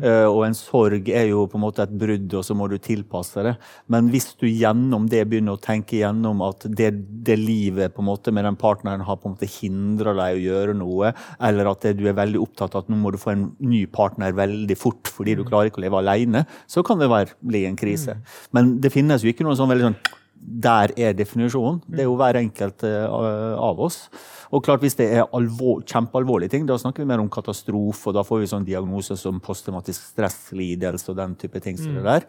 Eh, 0.02 0.26
og 0.26 0.40
en 0.48 0.56
sorg 0.58 1.06
er 1.06 1.28
jo 1.28 1.44
på 1.46 1.60
en 1.60 1.62
måte 1.62 1.84
et 1.84 1.92
brudd, 1.94 2.34
og 2.34 2.42
så 2.42 2.56
må 2.58 2.66
du 2.70 2.74
tilpasse 2.82 3.44
det. 3.46 3.52
Men 3.86 4.08
hvis 4.10 4.32
du 4.40 4.48
gjennom 4.48 5.06
det 5.10 5.22
begynner 5.30 5.54
å 5.54 5.62
tenke 5.62 6.00
gjennom 6.00 6.42
at 6.42 6.66
det, 6.66 6.90
det 7.28 7.36
livet 7.38 7.94
på 7.94 8.02
en 8.02 8.08
måte 8.10 8.34
med 8.34 8.48
den 8.48 8.58
partneren 8.58 9.06
har 9.06 9.20
på 9.20 9.30
en 9.30 9.36
måte 9.36 9.50
hindra 9.60 10.16
deg 10.18 10.40
å 10.40 10.42
gjøre 10.42 10.74
noe, 10.80 11.14
eller 11.38 11.70
at 11.70 11.86
det, 11.86 11.94
du 12.00 12.08
er 12.10 12.18
veldig 12.18 12.42
opptatt 12.42 12.74
av 12.74 12.82
at 12.82 12.90
nå 12.90 12.98
må 12.98 13.14
du 13.14 13.20
få 13.22 13.36
en 13.36 13.46
ny 13.62 13.84
partner 13.86 14.34
veldig 14.34 14.78
fort 14.80 15.14
fordi 15.14 15.38
du 15.38 15.46
klarer 15.46 15.70
ikke 15.70 15.84
å 15.84 15.86
leve 15.86 16.02
alene, 16.02 16.44
så 16.66 16.82
kan 16.82 16.98
det 16.98 17.12
være, 17.14 17.38
bli 17.46 17.62
en 17.68 17.78
krise. 17.78 18.18
Men 18.50 18.80
det 18.82 18.90
finnes 18.90 19.22
jo 19.22 19.30
ikke 19.30 19.46
noe 19.46 19.54
sånn 19.54 19.70
veldig 19.70 19.92
sånn 19.92 20.00
der 20.34 20.92
er 21.00 21.14
definisjonen. 21.16 21.80
Det 21.88 22.04
er 22.04 22.08
jo 22.08 22.16
hver 22.18 22.38
enkelt 22.40 22.84
eh, 22.86 23.04
av 23.08 23.80
oss. 23.80 24.08
Og 24.54 24.64
klart 24.64 24.82
Hvis 24.84 24.98
det 24.98 25.08
er 25.16 25.28
alvor, 25.34 25.82
kjempealvorlige 25.88 26.52
ting, 26.54 26.66
da 26.68 26.76
snakker 26.78 27.02
vi 27.02 27.08
mer 27.08 27.22
om 27.22 27.30
katastrofe. 27.32 28.10
og 28.10 28.18
Da 28.18 28.24
får 28.26 28.42
vi 28.42 28.50
sånn 28.52 28.66
diagnoser 28.66 29.18
som 29.18 29.40
posttraumatisk 29.40 30.12
stresslidelse 30.12 31.10
og 31.10 31.18
den 31.18 31.34
type 31.40 31.60
ting. 31.64 31.78
som 31.80 31.96
det 31.96 32.04
der. 32.04 32.28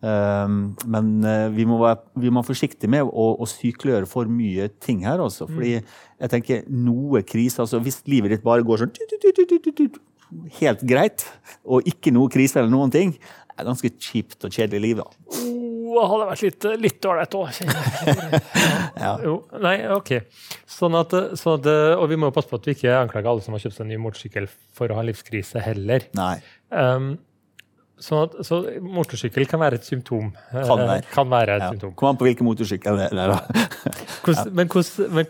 Um, 0.00 0.74
men 0.88 1.24
eh, 1.28 1.50
vi, 1.52 1.66
må 1.68 1.76
være, 1.82 1.98
vi 2.16 2.30
må 2.30 2.40
være 2.40 2.48
forsiktige 2.54 2.88
med 2.88 3.04
å, 3.04 3.26
å 3.36 3.48
sykeliggjøre 3.48 4.08
for 4.08 4.30
mye 4.32 4.70
ting 4.80 5.04
her. 5.04 5.20
Altså, 5.20 5.44
fordi 5.50 5.74
jeg 5.76 6.32
tenker 6.32 6.62
noe 6.72 7.20
krise, 7.22 7.60
altså 7.60 7.82
Hvis 7.84 8.00
livet 8.08 8.32
ditt 8.32 8.46
bare 8.46 8.64
går 8.64 8.86
sånn 8.86 9.92
helt 10.60 10.82
greit, 10.86 11.26
og 11.66 11.86
ikke 11.88 12.12
noe 12.14 12.30
krise 12.32 12.60
eller 12.60 12.72
noen 12.72 12.92
ting, 12.94 13.12
er 13.58 13.66
ganske 13.66 13.92
kjipt 14.00 14.46
og 14.46 14.54
kjedelig 14.54 14.80
liv. 14.80 15.02
da. 15.02 15.79
Hadde 16.10 16.26
vært 16.30 16.66
litt, 16.82 17.06
ålreit 17.10 17.34
òg. 17.38 17.60
Ja. 19.00 19.14
Jo, 19.24 19.32
nei, 19.62 19.78
OK. 19.94 20.10
Sånn 20.68 20.92
at, 20.98 21.12
så 21.40 21.54
det, 21.62 21.72
og 21.96 22.04
vi 22.10 22.18
må 22.20 22.28
passe 22.34 22.50
på 22.50 22.58
at 22.60 22.66
vi 22.68 22.74
ikke 22.76 22.92
anklager 22.98 23.30
alle 23.30 23.40
som 23.44 23.54
har 23.56 23.62
kjøpt 23.62 23.78
seg 23.78 23.86
en 23.86 23.90
ny 23.94 23.98
motorsykkel 24.02 24.48
for 24.76 24.92
å 24.92 24.98
ha 24.98 25.04
en 25.04 25.08
livskrise 25.08 25.62
heller. 25.64 26.04
Nei. 26.18 26.34
Um, 26.68 27.06
sånn 28.00 28.26
at, 28.26 28.36
så 28.44 28.58
motorsykkel 28.84 29.48
kan 29.48 29.62
være 29.62 29.78
et 29.80 29.88
symptom. 29.88 30.28
Kan 30.52 30.82
være. 30.82 30.98
Eh, 31.00 31.08
Kan 31.14 31.32
være 31.32 31.56
et 31.56 31.64
Ja. 31.64 31.70
symptom. 31.72 31.94
Kom 31.96 32.10
an 32.12 32.20
på 32.20 32.28
hvilken 32.28 32.48
motorsykkel 32.50 33.00
det 33.00 33.08
er. 33.14 33.32
Hvordan, 34.26 34.52
Men 34.52 34.68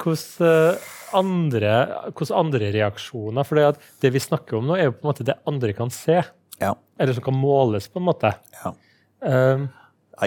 hvordan 0.03 0.51
eh, 0.51 0.91
andre, 1.23 1.75
hvordan 2.11 2.39
andre 2.43 2.73
reaksjoner? 2.75 3.47
For 3.47 3.63
det, 4.03 4.13
vi 4.17 4.23
snakker 4.27 4.59
om 4.59 4.67
nå, 4.73 4.79
er 4.81 4.89
jo 4.91 4.97
på 4.99 5.05
en 5.07 5.13
måte 5.13 5.27
det 5.31 5.39
andre 5.47 5.77
kan 5.79 5.91
se, 5.95 6.19
Ja. 6.59 6.75
eller 6.99 7.15
som 7.15 7.23
kan 7.31 7.39
måles, 7.39 7.87
på 7.87 8.03
en 8.03 8.09
måte. 8.11 8.35
Ja. 8.65 8.75
Um, 9.23 9.69
Ja, 9.71 9.80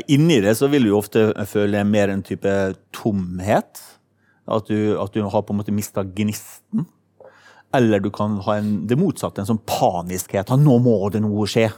inni 0.10 0.40
det 0.42 0.56
så 0.58 0.70
vil 0.72 0.88
du 0.88 0.96
ofte 0.98 1.28
føle 1.50 1.84
mer 1.86 2.10
en 2.10 2.24
type 2.26 2.50
tomhet. 2.96 3.82
At 4.50 4.68
du, 4.68 4.98
at 5.00 5.14
du 5.14 5.22
har 5.24 5.46
på 5.46 5.54
en 5.54 5.62
måte 5.62 5.76
mista 5.76 6.04
gnisten. 6.04 6.88
Eller 7.74 8.02
du 8.04 8.10
kan 8.14 8.38
ha 8.46 8.58
en, 8.60 8.74
det 8.90 8.98
motsatte, 9.00 9.42
en 9.42 9.50
sånn 9.50 9.64
paniskhet. 9.66 10.52
'Nå 10.52 10.78
må 10.84 10.98
det 11.14 11.24
noe 11.24 11.48
skje'. 11.50 11.72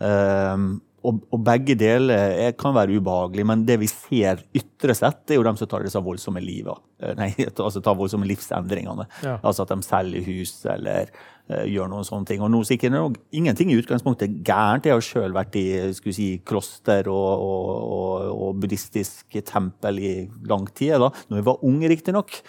Um, 0.00 0.80
og, 1.02 1.18
og 1.34 1.42
begge 1.46 1.74
deler 1.78 2.38
er, 2.46 2.54
kan 2.58 2.74
være 2.76 2.98
ubehagelig, 3.00 3.44
men 3.48 3.64
det 3.66 3.78
vi 3.82 3.88
ser 3.90 4.42
ytre 4.56 4.94
sett, 4.96 5.24
er 5.30 5.38
jo 5.40 5.44
dem 5.46 5.58
som 5.58 5.68
tar 5.70 5.84
disse 5.86 6.00
voldsomme 6.02 6.42
livet. 6.44 6.82
Eh, 7.02 7.14
Nei, 7.18 7.30
altså 7.50 7.82
tar 7.82 7.98
voldsomme 7.98 8.28
livsendringene. 8.30 9.08
Ja. 9.24 9.36
Altså 9.40 9.66
at 9.66 9.74
de 9.74 9.86
selger 9.86 10.26
hus, 10.28 10.54
eller 10.70 11.10
uh, 11.50 11.64
gjør 11.66 11.90
noen 11.90 12.06
sånne 12.06 12.30
ting. 12.30 12.44
Og 12.44 12.52
nå 12.54 12.62
sikkert 12.68 12.94
nok 12.94 13.18
Ingenting 13.34 13.72
i 13.74 13.78
utgangspunktet 13.80 14.38
gærent. 14.46 14.86
Jeg 14.86 14.98
har 14.98 15.06
sjøl 15.06 15.34
vært 15.34 15.58
i 15.58 15.66
skulle 15.96 16.16
si, 16.16 16.28
kloster 16.46 17.10
og, 17.10 17.46
og, 17.46 18.28
og 18.32 18.60
buddhistisk 18.62 19.40
tempel 19.48 20.02
i 20.02 20.14
lang 20.50 20.68
tid. 20.70 20.98
da, 21.02 21.10
når 21.28 21.42
jeg 21.42 21.48
var 21.50 21.66
ung, 21.66 21.82
riktignok. 21.92 22.42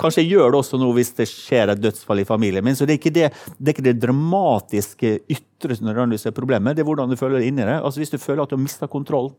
Kanskje 0.00 0.22
jeg 0.22 0.34
gjør 0.34 0.52
det 0.52 0.60
også 0.60 0.80
nå 0.80 0.90
hvis 0.96 1.14
det 1.18 1.26
skjer 1.30 1.72
et 1.72 1.80
dødsfall 1.80 2.22
i 2.22 2.28
familien 2.28 2.64
min. 2.64 2.76
Så 2.76 2.86
det 2.86 2.96
er 2.96 3.00
ikke 3.00 3.14
det, 3.14 3.30
det, 3.56 3.66
er 3.66 3.74
ikke 3.74 3.88
det 3.88 3.96
dramatiske 4.02 5.16
ytre 5.32 5.78
som 5.78 5.88
er 5.88 6.36
problemet, 6.36 6.76
det 6.76 6.84
er 6.84 6.88
hvordan 6.88 7.10
du 7.10 7.16
føler 7.16 7.40
det 7.40 7.48
inni 7.48 7.64
deg. 7.64 7.78
Altså 7.80 8.02
Hvis 8.02 8.12
du 8.12 8.18
føler 8.20 8.44
at 8.44 8.52
du 8.52 8.58
har 8.58 8.64
mista 8.64 8.90
kontroll 8.90 9.32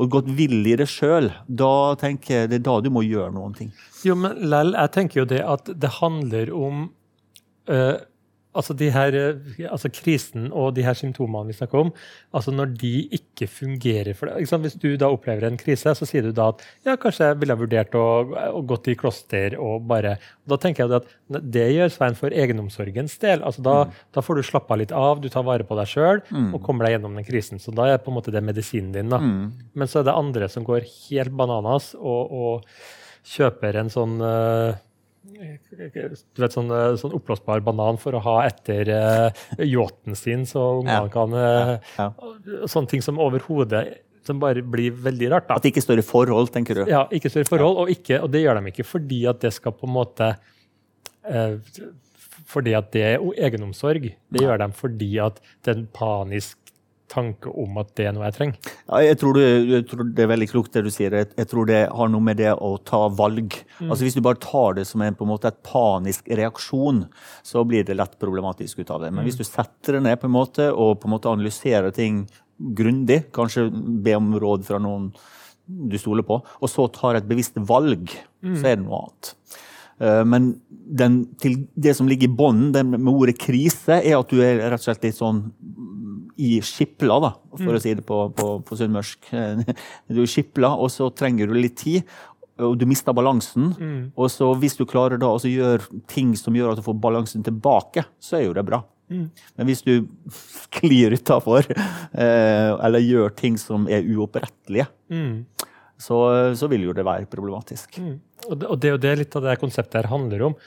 og 0.00 0.10
gått 0.10 0.30
vill 0.34 0.64
i 0.66 0.76
det 0.78 0.88
sjøl, 0.90 1.30
da 1.46 1.94
tenker 2.00 2.42
jeg 2.42 2.50
det 2.50 2.60
er 2.60 2.66
da 2.66 2.78
du 2.82 2.90
må 2.92 3.04
gjøre 3.06 3.32
noen 3.34 3.54
ting. 3.56 3.70
Jo, 4.06 4.16
men 4.18 4.38
lell, 4.50 4.72
jeg 4.74 4.94
tenker 4.94 5.22
jo 5.22 5.26
det 5.30 5.42
at 5.46 5.70
det 5.70 5.92
handler 6.00 6.50
om 6.56 6.88
uh, 7.70 7.96
altså 8.56 8.74
de 8.74 8.88
her, 8.90 9.14
eh, 9.14 9.70
altså 9.70 9.90
krisen 9.94 10.48
og 10.50 10.74
de 10.74 10.84
her 10.86 10.96
symptomene 10.98 11.50
vi 11.50 11.56
snakker 11.56 11.84
om, 11.84 11.92
altså 12.34 12.54
når 12.54 12.72
de 12.80 12.92
ikke 13.16 13.46
fungerer 13.50 14.16
for 14.18 14.30
deg 14.30 14.48
Hvis 14.64 14.78
du 14.82 14.96
da 14.98 15.10
opplever 15.10 15.46
en 15.46 15.58
krise, 15.60 15.94
så 15.94 16.08
sier 16.08 16.26
du 16.26 16.32
da 16.34 16.50
at 16.54 16.64
ja, 16.86 16.96
kanskje 17.00 17.30
jeg 17.30 17.40
ville 17.42 17.58
vurdert 17.60 17.94
å, 17.94 18.06
å 18.50 18.62
gått 18.66 18.90
i 18.90 18.96
kloster 18.98 19.56
og 19.60 19.86
bare 19.90 20.16
Da 20.50 20.58
tenker 20.60 20.84
jeg 20.84 21.00
at 21.00 21.42
det 21.56 21.68
gjør 21.76 21.92
Svein 21.94 22.18
for 22.18 22.34
egenomsorgens 22.34 23.16
del. 23.22 23.44
altså 23.46 23.62
Da, 23.62 23.76
mm. 23.86 23.98
da 24.16 24.24
får 24.26 24.40
du 24.40 24.46
slappa 24.46 24.78
litt 24.80 24.94
av, 24.96 25.22
du 25.22 25.28
tar 25.30 25.46
vare 25.46 25.66
på 25.66 25.78
deg 25.78 25.90
sjøl 25.90 26.22
mm. 26.28 26.50
og 26.54 26.62
kommer 26.66 26.86
deg 26.86 26.96
gjennom 26.96 27.14
den 27.18 27.26
krisen. 27.26 27.62
Så 27.62 27.74
da 27.74 27.86
er 27.86 28.02
på 28.02 28.10
en 28.10 28.18
måte 28.18 28.34
det 28.34 28.42
medisinen 28.42 28.90
din. 28.94 29.12
da. 29.12 29.20
Mm. 29.22 29.70
Men 29.78 29.90
så 29.90 30.00
er 30.00 30.08
det 30.08 30.16
andre 30.16 30.50
som 30.50 30.66
går 30.66 30.88
helt 30.88 31.36
bananas 31.38 31.92
og, 31.94 32.34
og 32.34 33.30
kjøper 33.30 33.78
en 33.78 33.92
sånn 33.92 34.18
uh, 34.22 34.74
du 35.20 36.40
vet, 36.40 36.54
sånn, 36.54 36.70
eh, 36.72 36.94
sånn 37.00 37.14
oppblåsbar 37.16 37.60
banan 37.64 37.98
for 38.00 38.16
å 38.16 38.22
ha 38.24 38.36
etter 38.46 38.88
uh, 38.88 39.42
yachten 39.60 40.16
sin, 40.16 40.46
så 40.48 40.62
ungene 40.78 40.96
ja. 40.96 41.10
kan 41.12 41.34
uh, 41.36 41.74
ja. 41.98 42.06
Ja. 42.08 42.66
Sånne 42.70 42.88
ting 42.94 43.04
som 43.04 43.20
overhodet 43.20 43.84
som 44.26 44.40
bare 44.40 44.62
blir 44.64 44.94
veldig 44.96 45.30
rart. 45.32 45.48
Da. 45.48 45.56
At 45.56 45.64
det 45.64 45.74
ikke 45.74 45.84
står 45.84 46.02
i 46.02 46.06
forhold, 46.06 46.52
tenker 46.54 46.80
du? 46.80 46.84
Ja, 46.88 47.06
ikke 47.12 47.32
står 47.32 47.44
i 47.44 47.50
forhold, 47.50 47.82
og, 47.82 47.92
ikke, 47.92 48.20
og 48.24 48.32
det 48.32 48.44
gjør 48.44 48.60
de 48.60 48.72
ikke 48.72 48.86
fordi 48.88 49.24
at 49.30 49.40
det 49.44 49.52
skal 49.56 49.76
på 49.76 49.88
en 49.88 49.96
måte 49.96 50.30
uh, 51.28 51.56
fordi 52.50 52.74
at 52.74 52.90
det 52.94 53.04
er 53.06 53.24
egenomsorg. 53.46 54.10
Det 54.32 54.42
gjør 54.42 54.60
de 54.64 54.70
fordi 54.76 55.10
at 55.22 55.40
det 55.64 55.74
er 55.74 55.78
en 55.78 55.90
panisk 55.94 56.59
tanke 57.10 57.50
om 57.50 57.78
at 57.82 57.90
det 57.98 58.06
er 58.08 58.14
noe 58.14 58.26
jeg 58.28 58.36
trenger? 58.36 58.70
Ja, 58.86 59.00
jeg, 59.04 59.18
tror 59.20 59.36
du, 59.36 59.40
jeg, 59.42 59.86
tror 59.90 60.04
det 60.16 60.24
er 60.24 60.30
veldig 60.30 60.48
klokt 60.50 60.76
det 60.76 60.84
du 60.86 60.90
sier. 60.94 61.16
Jeg, 61.20 61.30
jeg, 61.36 61.48
tror 61.50 61.68
det 61.70 61.80
har 61.96 62.12
noe 62.12 62.26
med 62.26 62.38
det 62.40 62.52
å 62.54 62.70
ta 62.86 63.02
valg. 63.18 63.56
Mm. 63.78 63.88
Altså 63.88 64.06
Hvis 64.06 64.18
du 64.18 64.22
bare 64.24 64.40
tar 64.42 64.78
det 64.78 64.86
som 64.90 65.02
en, 65.04 65.16
på 65.16 65.26
en 65.26 65.32
måte 65.32 65.50
et 65.50 65.62
panisk 65.66 66.30
reaksjon, 66.40 67.04
så 67.46 67.64
blir 67.68 67.86
det 67.86 67.98
lett 67.98 68.18
problematisk 68.22 68.84
ut 68.84 68.94
av 68.94 69.04
det. 69.04 69.12
Men 69.12 69.24
mm. 69.24 69.28
hvis 69.28 69.40
du 69.40 69.46
setter 69.48 69.98
det 69.98 70.04
ned 70.06 70.20
på 70.22 70.30
en 70.30 70.36
måte 70.36 70.70
og 70.70 71.00
på 71.00 71.10
en 71.10 71.16
måte 71.16 71.32
analyserer 71.32 71.92
ting 71.96 72.24
grundig, 72.60 73.24
kanskje 73.34 73.68
be 74.04 74.14
om 74.18 74.34
råd 74.40 74.66
fra 74.68 74.80
noen 74.82 75.10
du 75.70 75.96
stoler 76.00 76.26
på, 76.26 76.40
og 76.42 76.70
så 76.70 76.86
tar 76.92 77.18
et 77.18 77.28
bevisst 77.28 77.58
valg, 77.68 78.10
mm. 78.42 78.56
så 78.58 78.72
er 78.72 78.78
det 78.78 78.84
noe 78.84 79.04
annet. 79.04 79.34
Eh, 80.00 80.22
men 80.26 80.50
den, 81.00 81.22
det 81.74 81.94
som 81.94 82.08
ligger 82.08 82.28
i 82.28 82.34
bånden 82.34 82.94
med 82.96 83.12
ordet 83.12 83.36
krise, 83.40 84.00
er 84.00 84.16
at 84.18 84.32
du 84.32 84.40
er 84.42 84.62
rett 84.64 84.80
og 84.80 84.88
slett 84.88 85.06
litt 85.06 85.18
sånn 85.18 85.44
i 86.40 86.56
skipla, 86.64 87.18
da, 87.20 87.30
for 87.52 87.68
mm. 87.68 87.76
å 87.76 87.82
si 87.82 87.94
det 87.98 88.04
på, 88.08 88.18
på, 88.36 88.50
på 88.64 88.80
sunnmørsk. 88.80 89.30
Du 90.14 90.22
er 90.22 90.30
skipla, 90.30 90.72
og 90.80 90.92
så 90.92 91.10
trenger 91.12 91.50
du 91.50 91.58
litt 91.58 91.76
tid. 91.82 92.08
Og 92.60 92.76
du 92.80 92.86
mister 92.88 93.16
balansen. 93.16 93.70
Mm. 93.76 94.00
Og 94.16 94.30
så 94.32 94.50
hvis 94.60 94.76
du 94.78 94.86
klarer 94.88 95.20
da 95.20 95.30
å 95.32 95.40
gjøre 95.40 96.02
ting 96.10 96.34
som 96.38 96.56
gjør 96.56 96.74
at 96.74 96.80
du 96.80 96.86
får 96.86 96.98
balansen 97.00 97.44
tilbake, 97.46 98.04
så 98.20 98.40
er 98.40 98.48
jo 98.48 98.56
det 98.56 98.66
bra. 98.68 98.82
Mm. 99.10 99.26
Men 99.58 99.70
hvis 99.70 99.82
du 99.86 99.94
sklir 100.66 101.16
utafor, 101.16 101.66
eh, 101.70 102.70
eller 102.72 103.04
gjør 103.04 103.34
ting 103.38 103.58
som 103.60 103.88
er 103.90 104.06
uopprettelige, 104.06 104.86
mm. 105.10 105.66
så, 105.98 106.20
så, 106.56 106.70
vil 106.70 106.88
jo 106.88 106.96
det 106.96 107.06
være 107.06 107.30
problematisk. 107.30 107.98
Mm. 107.98 108.14
Og, 108.48 108.54
det, 108.54 108.68
og 108.68 108.78
det 108.80 108.90
er 108.90 108.96
jo 108.96 109.02
det 109.06 109.16
litt 109.24 109.36
av 109.36 109.48
det 109.48 109.58
konseptet 109.62 110.02
her 110.02 110.12
handler 110.12 110.50
om. 110.50 110.60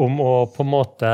Om 0.00 0.20
å 0.22 0.32
på 0.54 0.62
en 0.62 0.70
måte 0.70 1.12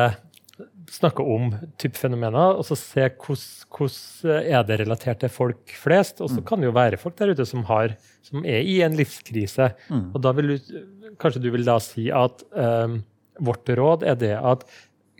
snakke 0.92 1.24
om 1.24 1.50
type 1.80 1.98
fenomener, 1.98 2.58
og 2.58 2.66
så 2.68 2.76
se 2.78 3.08
hvordan 3.10 4.42
er 4.42 4.66
det 4.66 4.80
relatert 4.82 5.22
til 5.22 5.32
folk 5.32 5.74
flest. 5.78 6.20
Og 6.20 6.30
så 6.30 6.40
mm. 6.40 6.46
kan 6.48 6.62
det 6.62 6.70
jo 6.70 6.76
være 6.76 7.00
folk 7.00 7.18
der 7.18 7.34
ute 7.34 7.46
som, 7.48 7.64
har, 7.70 7.96
som 8.26 8.44
er 8.46 8.66
i 8.66 8.80
en 8.86 8.96
livskrise. 8.98 9.72
Mm. 9.90 10.08
Og 10.14 10.20
da 10.24 10.34
vil 10.36 10.54
du, 10.54 10.82
kanskje 11.22 11.42
du 11.44 11.50
vil 11.54 11.66
da 11.66 11.78
si 11.82 12.08
at 12.14 12.44
um, 12.52 13.00
vårt 13.46 13.68
råd 13.68 14.06
er 14.06 14.20
det 14.20 14.34
at 14.38 14.64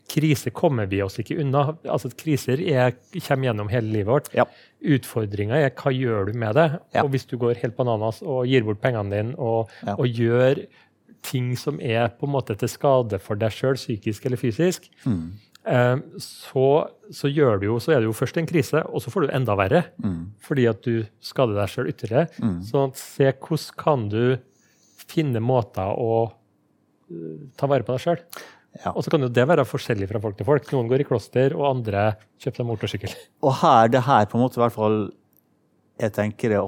krise 0.06 0.52
kommer 0.54 0.86
vi 0.90 1.00
oss 1.02 1.18
ikke 1.20 1.38
unna. 1.42 1.72
Altså 1.82 2.12
Kriser 2.14 2.62
er, 2.62 2.94
kommer 3.26 3.50
gjennom 3.50 3.70
hele 3.72 3.90
livet 3.90 4.10
vårt. 4.10 4.32
Ja. 4.36 4.46
Utfordringa 4.96 5.58
er 5.58 5.74
hva 5.74 5.92
gjør 5.94 6.30
du 6.30 6.38
med 6.38 6.56
det? 6.58 6.68
Ja. 6.94 7.04
Og 7.04 7.10
hvis 7.14 7.26
du 7.28 7.36
går 7.40 7.58
helt 7.62 7.76
bananas 7.78 8.22
og 8.22 8.46
gir 8.50 8.66
bort 8.66 8.82
pengene 8.84 9.12
dine 9.12 9.34
og, 9.34 9.72
ja. 9.82 9.96
og 9.96 10.06
gjør 10.06 10.62
ting 11.26 11.56
som 11.58 11.80
er 11.82 12.12
på 12.14 12.28
en 12.28 12.36
måte 12.36 12.54
til 12.58 12.70
skade 12.70 13.18
for 13.22 13.38
deg 13.40 13.54
sjøl, 13.54 13.78
psykisk 13.78 14.28
eller 14.28 14.38
fysisk, 14.38 14.86
mm. 15.02 15.24
Eh, 15.66 15.96
så, 16.22 16.66
så, 17.10 17.30
jo, 17.32 17.78
så 17.82 17.92
er 17.92 18.02
det 18.02 18.08
jo 18.08 18.16
først 18.16 18.38
en 18.38 18.48
krise, 18.48 18.82
og 18.86 19.02
så 19.02 19.12
får 19.12 19.26
du 19.26 19.34
enda 19.34 19.56
verre. 19.58 19.82
Mm. 20.02 20.20
Fordi 20.46 20.66
at 20.70 20.82
du 20.86 21.06
skader 21.24 21.58
deg 21.58 21.72
sjøl 21.72 21.90
ytterligere. 21.92 22.28
Mm. 22.42 22.60
Så 22.66 22.84
se 23.00 23.32
hvordan 23.32 23.80
kan 23.82 24.06
du 24.12 24.22
finne 25.06 25.42
måter 25.42 25.90
å 25.90 26.12
uh, 26.26 27.34
ta 27.58 27.68
vare 27.70 27.86
på 27.86 27.94
deg 27.94 28.02
sjøl. 28.02 28.22
Ja. 28.82 28.92
Og 28.92 29.04
så 29.04 29.12
kan 29.12 29.24
jo 29.24 29.32
det 29.32 29.46
være 29.48 29.64
forskjellig 29.66 30.08
fra 30.10 30.20
folk 30.22 30.38
til 30.38 30.48
folk. 30.48 30.66
Noen 30.74 30.90
går 30.90 31.04
i 31.04 31.08
kloster, 31.08 31.54
og 31.56 31.68
andre 31.70 32.08
kjøper 32.42 32.60
seg 32.60 32.68
motorsykkel. 32.68 33.14
Og 33.46 33.54
her, 33.62 33.92
det 33.92 34.02
her 34.06 34.26
på 34.28 34.38
en 34.38 34.44
måte 34.44 34.60
i 34.60 34.62
hvert 34.64 34.74
fall 34.74 34.98
Jeg 35.96 36.12
tenker 36.12 36.52
det 36.52 36.60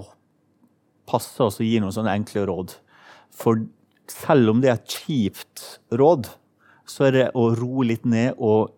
passer 1.08 1.44
oss 1.44 1.58
å 1.60 1.66
gi 1.66 1.78
noen 1.80 1.92
sånne 1.92 2.14
enkle 2.16 2.46
råd. 2.48 2.74
For 3.34 3.60
selv 4.08 4.54
om 4.54 4.62
det 4.62 4.70
er 4.72 4.78
et 4.78 4.96
kjipt 5.02 5.64
råd, 6.00 6.30
så 6.88 7.08
er 7.08 7.14
det 7.14 7.26
å 7.36 7.50
roe 7.56 7.86
litt 7.90 8.06
ned 8.08 8.36
og 8.36 8.72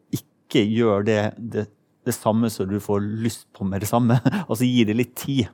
ikke 0.51 0.65
gjør 0.67 1.07
det, 1.07 1.21
det, 1.39 1.67
det 2.07 2.17
samme 2.17 2.51
som 2.51 2.69
du 2.71 2.81
får 2.83 3.05
lyst 3.23 3.47
på 3.57 3.67
med 3.69 3.85
det 3.85 3.91
samme. 3.91 4.19
Altså 4.51 4.67
gi 4.67 4.85
det 4.89 4.99
litt 4.99 5.15
tid. 5.19 5.47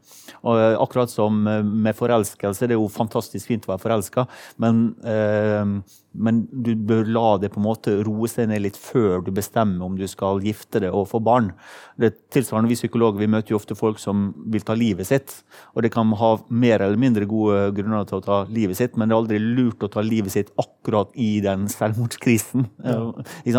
Og 0.42 0.56
eh, 0.56 0.78
akkurat 0.80 1.12
som 1.12 1.44
med 1.44 1.96
forelskelse, 1.98 2.66
det 2.66 2.76
er 2.76 2.80
jo 2.80 2.90
fantastisk 2.92 3.52
fint 3.52 3.68
å 3.68 3.74
være 3.74 3.84
forelska, 3.84 4.26
men 4.62 4.88
eh, 5.04 5.76
men 6.18 6.42
du 6.50 6.72
bør 6.88 7.06
la 7.12 7.26
det 7.42 7.52
på 7.54 7.60
en 7.60 7.66
måte 7.66 7.94
roe 8.06 8.28
seg 8.30 8.48
ned 8.50 8.62
litt 8.64 8.78
før 8.80 9.22
du 9.24 9.32
bestemmer 9.34 9.86
om 9.86 9.96
du 9.98 10.06
skal 10.10 10.42
gifte 10.44 10.80
deg 10.82 10.94
og 10.94 11.08
få 11.10 11.20
barn. 11.24 11.52
Det 12.00 12.12
tilsvarende 12.34 12.70
Vi 12.70 12.78
psykologer 12.78 13.22
vi 13.22 13.30
møter 13.30 13.54
jo 13.54 13.60
ofte 13.60 13.76
folk 13.78 14.00
som 14.02 14.30
vil 14.52 14.64
ta 14.66 14.76
livet 14.78 15.08
sitt. 15.08 15.34
Og 15.74 15.84
det 15.84 15.92
kan 15.94 16.12
ha 16.20 16.30
mer 16.48 16.84
eller 16.84 17.00
mindre 17.00 17.28
gode 17.28 17.70
grunner 17.76 18.06
til 18.08 18.20
å 18.20 18.24
ta 18.24 18.38
livet 18.52 18.80
sitt, 18.80 18.96
men 18.96 19.08
det 19.08 19.16
er 19.16 19.22
aldri 19.22 19.42
lurt 19.42 19.84
å 19.86 19.92
ta 19.92 20.04
livet 20.04 20.34
sitt 20.34 20.52
akkurat 20.60 21.12
i 21.14 21.36
den 21.44 21.68
selvmordskrisen. 21.72 22.66
Ja. 22.86 22.98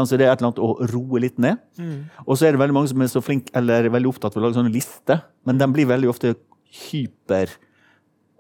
Så 0.08 0.18
det 0.18 0.28
er 0.28 0.34
et 0.34 0.42
eller 0.42 0.52
annet 0.52 0.64
å 0.64 0.74
roe 0.94 1.22
litt 1.24 1.40
ned. 1.42 1.62
Mm. 1.80 2.10
Og 2.26 2.38
så 2.38 2.48
er 2.48 2.56
det 2.56 2.62
veldig 2.64 2.78
mange 2.78 2.92
som 2.92 3.02
er 3.04 3.12
så 3.12 3.24
flinke 3.24 3.54
eller 3.58 3.90
veldig 3.94 4.12
opptatt 4.14 4.36
av 4.36 4.42
å 4.42 4.48
lage 4.48 4.60
sånne 4.60 4.74
lister, 4.74 5.26
men 5.48 5.60
de 5.60 5.70
blir 5.72 5.90
veldig 5.90 6.12
ofte 6.12 6.36
hyper 6.88 7.54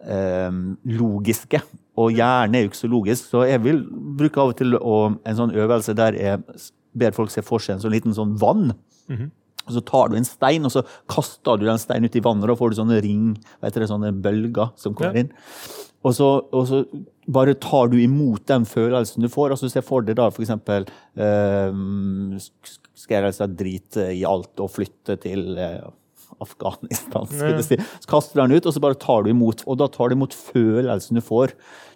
logiske. 0.07 1.61
Og 1.97 2.13
hjernen 2.13 2.55
er 2.55 2.61
jo 2.63 2.69
ikke 2.69 2.79
så 2.79 2.89
logisk, 2.91 3.29
så 3.31 3.43
jeg 3.49 3.63
vil 3.63 3.81
bruke 4.19 4.39
av 4.41 4.53
og 4.53 4.59
til 4.59 4.77
å, 4.77 4.97
en 5.17 5.39
sånn 5.39 5.55
øvelse 5.57 5.95
der 5.97 6.15
jeg 6.15 6.43
ber 6.97 7.15
folk 7.15 7.33
se 7.33 7.43
for 7.45 7.63
seg 7.63 7.75
en 7.75 7.83
sånn 7.83 7.95
liten 7.95 8.15
sånn 8.15 8.37
vann. 8.39 8.71
Mm 9.09 9.17
-hmm. 9.17 9.29
Og 9.67 9.73
Så 9.73 9.81
tar 9.81 10.09
du 10.09 10.15
en 10.15 10.25
stein 10.25 10.65
og 10.65 10.71
så 10.71 10.83
kaster 11.11 11.57
du 11.57 11.65
den 11.65 11.77
steinen 11.77 12.05
ut 12.05 12.15
i 12.15 12.23
vannet. 12.23 12.43
og 12.43 12.49
Da 12.49 12.55
får 12.55 12.69
du 12.69 12.75
sånne 12.75 13.01
ring, 13.03 13.37
vet 13.61 13.73
dere, 13.73 13.87
sånne 13.87 14.13
bølger 14.15 14.71
som 14.75 14.93
kommer 14.93 15.15
ja. 15.15 15.19
inn. 15.19 15.31
Og 16.03 16.13
så, 16.15 16.27
og 16.53 16.67
så, 16.67 16.85
bare 17.27 17.53
tar 17.53 17.89
du 17.91 17.97
imot 17.99 18.47
den 18.47 18.65
følelsen 18.65 19.21
du 19.21 19.29
får. 19.29 19.49
altså 19.51 19.69
Se 19.69 19.81
for 19.81 20.01
deg 20.01 20.15
da 20.15 20.29
f.eks. 20.31 20.49
Eh, 20.49 21.73
skal 22.95 23.27
jeg 23.27 23.57
drite 23.57 24.13
i 24.15 24.23
alt 24.23 24.59
og 24.63 24.71
flytte 24.71 25.17
til 25.19 25.57
eh, 25.57 25.83
Afghanistan. 26.43 27.27
skulle 27.31 27.63
si. 27.65 27.77
Så 27.77 28.09
kaster 28.09 28.37
du 28.37 28.43
den 28.43 28.57
ut, 28.57 28.65
og 28.65 28.75
så 28.75 28.81
bare 28.83 28.99
tar 28.99 29.25
du 29.25 29.31
imot. 29.31 29.63
Og 29.67 29.79
da 29.79 29.87
tar 29.91 30.09
du 30.09 30.17
imot 30.17 30.35
følelsen 30.35 31.17
du 31.17 31.23
får. 31.23 31.53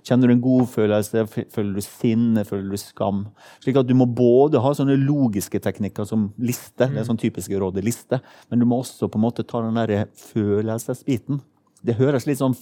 Kjenner 0.08 0.32
du 0.32 0.36
en 0.36 0.44
god 0.44 0.70
følelse? 0.72 1.26
Føler 1.54 1.76
du 1.78 1.84
sinne? 1.86 2.46
Føler 2.48 2.72
du 2.74 2.80
skam? 2.82 3.26
Slik 3.62 3.78
at 3.78 3.90
Du 3.90 3.94
må 3.98 4.08
både 4.10 4.62
ha 4.64 4.74
sånne 4.78 4.98
logiske 4.98 5.62
teknikker 5.62 6.08
som 6.10 6.32
liste, 6.42 6.88
det 6.88 7.04
er 7.04 7.08
sånn 7.08 7.22
typiske 7.22 7.58
rådet 7.60 7.84
liste, 7.86 8.22
men 8.50 8.62
du 8.62 8.66
må 8.66 8.82
også 8.82 9.10
på 9.12 9.20
en 9.20 9.26
måte 9.28 9.46
ta 9.48 9.62
den 9.66 9.78
der 9.78 10.08
følelsesbiten. 10.18 11.42
Det 11.82 11.98
høres 11.98 12.28
litt 12.30 12.40
sånn 12.42 12.56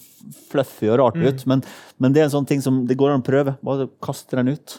fluffy 0.48 0.88
og 0.88 1.00
rart 1.00 1.18
ut, 1.20 1.42
mm. 1.42 1.48
men, 1.48 1.64
men, 2.00 2.12
det 2.12 2.22
er 2.22 2.28
en 2.28 2.36
sånn 2.38 2.48
ting 2.48 2.62
som 2.64 2.84
det 2.88 2.96
går 3.00 3.12
an 3.12 3.24
å 3.24 3.26
prøve. 3.26 3.56
Bare 3.64 3.88
kaste 4.04 4.38
den 4.38 4.54
ut. 4.56 4.78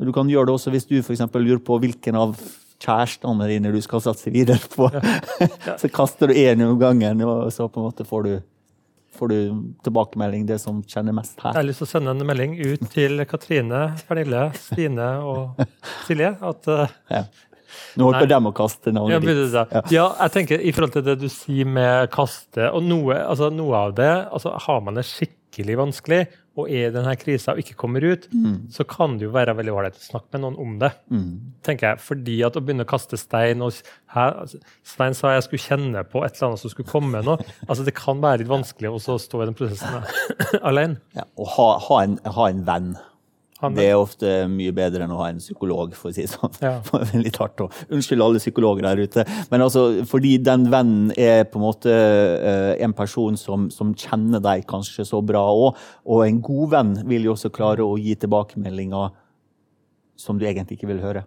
Du 0.00 0.12
kan 0.16 0.28
gjøre 0.30 0.48
det 0.48 0.56
også 0.56 0.72
hvis 0.72 0.88
du 0.88 1.00
for 1.04 1.40
lurer 1.40 1.62
på 1.64 1.78
hvilken 1.82 2.16
av 2.16 2.36
kjærestene 2.80 3.48
dine 3.50 3.72
du 3.74 3.80
skal 3.84 4.02
satse 4.04 4.32
videre 4.32 4.60
på. 4.72 4.88
Så 5.80 5.90
kaster 5.92 6.30
du 6.30 6.38
én 6.38 6.64
om 6.66 6.78
gangen, 6.80 7.20
og 7.26 7.52
så 7.52 7.68
på 7.68 7.80
en 7.82 7.90
måte 7.90 8.06
får 8.08 8.26
du 8.28 8.32
får 9.20 9.28
du 9.28 9.40
tilbakemelding, 9.84 10.46
det 10.48 10.56
som 10.62 10.78
kjenner 10.88 11.12
mest 11.12 11.36
her. 11.42 11.52
Jeg 11.52 11.58
har 11.58 11.66
lyst 11.68 11.82
til 11.82 11.88
å 11.88 11.90
sende 11.90 12.14
en 12.14 12.24
melding 12.24 12.54
ut 12.56 12.86
til 12.94 13.20
Katrine, 13.28 13.82
Pernille, 14.08 14.46
Stine 14.56 15.08
og 15.26 15.60
Silje. 16.06 16.34
at 16.40 16.70
eh, 16.72 16.98
Ja. 17.10 17.24
Nå 18.00 18.08
holdt 18.08 18.26
de 18.26 18.34
å 18.34 18.52
kaste 18.56 18.90
Ja, 18.90 18.96
navnet 18.96 19.26
ditt. 19.28 19.52
Ja. 19.54 19.82
ja, 19.94 20.06
jeg 20.24 20.34
tenker 20.34 20.62
i 20.62 20.72
forhold 20.74 20.94
til 20.96 21.04
det 21.06 21.18
du 21.20 21.28
sier 21.30 21.68
med 21.68 22.08
kaste, 22.14 22.70
og 22.74 22.82
noe, 22.86 23.18
altså, 23.20 23.50
noe 23.54 23.76
av 23.78 23.94
det 23.98 24.10
altså, 24.30 24.56
Har 24.66 24.80
man 24.86 24.98
det 24.98 25.04
skikkelig 25.06 25.76
vanskelig 25.78 26.20
og 26.58 26.66
er 26.66 26.88
i 26.88 26.92
denne 26.94 27.12
krisa 27.18 27.54
og 27.54 27.60
ikke 27.62 27.76
kommer 27.78 28.04
ut, 28.04 28.26
så 28.74 28.84
kan 28.88 29.16
det 29.18 29.28
jo 29.28 29.34
være 29.34 29.54
veldig 29.58 29.74
ålreit 29.74 29.98
å 30.00 30.02
snakke 30.02 30.34
med 30.34 30.42
noen 30.44 30.58
om 30.58 30.78
det. 30.82 30.90
Mm. 31.10 31.54
tenker 31.66 31.92
jeg, 31.92 32.02
fordi 32.02 32.36
at 32.46 32.56
å 32.58 32.62
begynne 32.64 32.86
å 32.86 32.90
kaste 32.90 33.18
stein 33.20 33.62
og 33.62 33.76
her, 34.14 34.34
altså, 34.42 34.58
Stein 34.82 35.14
sa 35.14 35.34
jeg 35.36 35.46
skulle 35.46 35.62
kjenne 35.62 36.02
på 36.10 36.24
et 36.24 36.34
eller 36.34 36.50
annet 36.50 36.62
som 36.64 36.72
skulle 36.72 36.90
komme 36.90 37.22
nå. 37.22 37.36
altså 37.68 37.86
Det 37.86 37.94
kan 37.98 38.22
være 38.22 38.42
litt 38.42 38.50
vanskelig 38.50 38.90
å 38.90 39.18
stå 39.22 39.42
i 39.44 39.48
den 39.50 39.58
prosessen 39.58 40.02
alene. 40.72 40.98
Ja, 41.16 41.28
og 41.38 41.54
ha, 41.54 41.68
ha, 41.86 42.02
en, 42.02 42.18
ha 42.26 42.50
en 42.50 42.66
venn. 42.66 42.90
Han- 43.60 43.74
Det 43.76 43.84
er 43.90 43.96
ofte 44.00 44.30
mye 44.48 44.72
bedre 44.72 45.04
enn 45.04 45.12
å 45.12 45.18
ha 45.20 45.28
en 45.28 45.38
psykolog, 45.42 45.92
for 45.94 46.10
å 46.10 46.14
si 46.16 46.22
det 46.24 46.30
sånn. 46.32 46.54
Ja. 46.64 46.80
Litt 47.24 47.36
hardt 47.40 47.60
å 47.60 47.68
Unnskyld 47.92 48.22
alle 48.24 48.40
psykologer 48.40 48.86
der 48.88 49.02
ute. 49.04 49.24
Men 49.50 49.60
altså, 49.66 49.86
fordi 50.08 50.38
den 50.42 50.64
vennen 50.72 51.10
er 51.16 51.44
på 51.44 51.60
en 51.60 51.66
måte 51.66 51.92
eh, 51.92 52.74
en 52.84 52.94
person 52.96 53.36
som, 53.36 53.68
som 53.70 53.92
kjenner 53.94 54.40
deg 54.40 54.64
kanskje 54.70 55.04
så 55.08 55.20
bra 55.24 55.42
òg. 55.52 55.76
Og 56.08 56.24
en 56.26 56.40
god 56.40 56.70
venn 56.72 56.94
vil 57.10 57.28
jo 57.28 57.34
også 57.36 57.52
klare 57.52 57.84
å 57.84 57.98
gi 58.00 58.14
tilbakemeldinger 58.22 59.12
som 60.20 60.36
du 60.40 60.44
egentlig 60.44 60.76
ikke 60.76 60.88
vil 60.90 60.98
høre. 61.00 61.22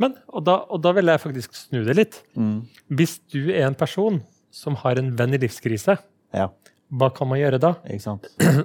Men, 0.00 0.14
og 0.32 0.44
da, 0.46 0.54
og 0.72 0.80
da 0.84 0.92
vil 0.96 1.10
jeg 1.12 1.20
faktisk 1.20 1.56
snu 1.58 1.82
det 1.84 1.96
litt. 1.98 2.20
Mm. 2.40 2.62
Hvis 2.96 3.18
du 3.32 3.50
er 3.52 3.66
en 3.68 3.76
person 3.76 4.22
som 4.54 4.76
har 4.80 5.00
en 5.00 5.10
venn 5.18 5.36
i 5.36 5.40
livskrise, 5.42 5.98
Ja, 6.34 6.48
hva 6.94 7.08
kan 7.14 7.28
man 7.28 7.38
gjøre 7.40 7.58
da? 7.60 7.74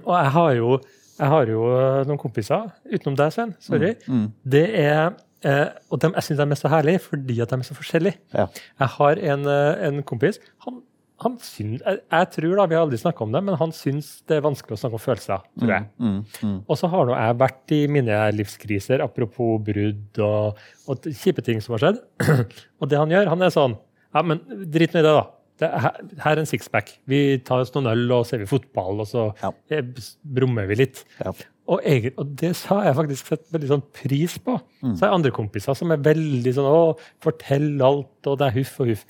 Og 0.07 0.13
jeg 0.15 0.31
har 0.35 0.53
jo, 0.57 0.77
jeg 1.19 1.31
har 1.33 1.49
jo 1.51 1.63
eh, 1.75 2.03
noen 2.07 2.19
kompiser 2.21 2.69
utenom 2.87 3.17
deg, 3.19 3.33
Sven. 3.35 3.55
Sorry. 3.63 3.95
Mm. 4.07 4.27
Det 4.55 4.65
er 4.79 5.01
eh, 5.43 5.65
Og 5.91 5.99
de, 6.01 6.11
jeg 6.15 6.27
syns 6.27 6.39
de 6.39 6.45
er 6.45 6.59
så 6.59 6.71
herlige 6.71 7.01
fordi 7.03 7.39
at 7.43 7.51
de 7.51 7.59
er 7.59 7.67
så 7.67 7.75
forskjellige. 7.77 8.19
Ja. 8.35 8.45
Jeg 8.79 8.93
har 8.95 9.23
en, 9.33 9.49
eh, 9.51 9.81
en 9.89 9.99
kompis. 10.07 10.39
Han, 10.65 10.79
han 11.19 11.35
syns, 11.43 11.81
jeg, 11.83 11.99
jeg 11.99 12.29
tror 12.35 12.53
da, 12.61 12.67
Vi 12.71 12.77
har 12.77 12.85
aldri 12.85 12.99
snakka 13.01 13.25
om 13.25 13.33
det, 13.35 13.41
men 13.49 13.59
han 13.59 13.73
syns 13.75 14.11
det 14.29 14.37
er 14.37 14.45
vanskelig 14.45 14.77
å 14.77 14.81
snakke 14.83 14.99
om 14.99 15.03
følelser. 15.03 15.43
tror 15.59 15.73
jeg. 15.75 15.89
Mm, 15.99 16.21
mm. 16.39 16.55
Og 16.63 16.79
så 16.79 16.91
har 16.93 17.09
nå 17.09 17.17
jeg 17.17 17.39
vært 17.43 17.75
i 17.75 17.81
mine 17.91 18.21
livskriser, 18.37 19.03
apropos 19.03 19.59
brudd 19.67 20.21
og, 20.23 20.63
og 20.87 21.09
kjipe 21.09 21.43
ting 21.45 21.59
som 21.63 21.75
har 21.75 21.83
skjedd. 21.83 21.99
og 22.79 22.91
det 22.91 23.01
han 23.01 23.11
gjør, 23.11 23.33
han 23.35 23.43
er 23.47 23.53
sånn 23.55 23.75
Ja, 24.15 24.23
men 24.25 24.39
drit 24.71 24.95
nå 24.95 25.03
i 25.03 25.05
det, 25.05 25.11
da. 25.19 25.27
Det, 25.59 25.67
her, 25.83 25.95
her 26.23 26.31
er 26.37 26.39
en 26.39 26.47
sixpack. 26.47 26.93
Vi 27.11 27.37
tar 27.43 27.59
oss 27.65 27.73
noen 27.75 27.89
øl 27.91 28.11
og 28.15 28.25
ser 28.29 28.39
vi 28.39 28.45
fotball, 28.47 29.01
og 29.03 29.07
så 29.09 29.25
Ja. 29.43 29.51
eh, 29.75 29.81
brummer 30.23 30.67
vi 30.69 30.75
litt. 30.79 31.03
Ja. 31.19 31.33
Og, 31.69 31.83
jeg, 31.85 32.13
og 32.17 32.31
det 32.39 32.53
har 32.71 32.85
jeg 32.87 32.95
faktisk 32.97 33.27
sett 33.29 33.43
veldig 33.53 33.67
sånn 33.69 33.83
pris 33.93 34.37
på. 34.41 34.55
Mm. 34.81 34.95
Så 34.97 35.03
jeg 35.05 35.13
andre 35.13 35.31
kompiser 35.35 35.75
som 35.77 35.91
er 35.93 35.97
veldig 36.01 36.53
sånn 36.55 36.65
Å, 36.65 36.97
fortell 37.21 37.75
alt, 37.85 38.25
og 38.25 38.39
det 38.39 38.47
er 38.47 38.55
huff 38.57 38.79
og 38.81 38.87
huff. 38.93 39.03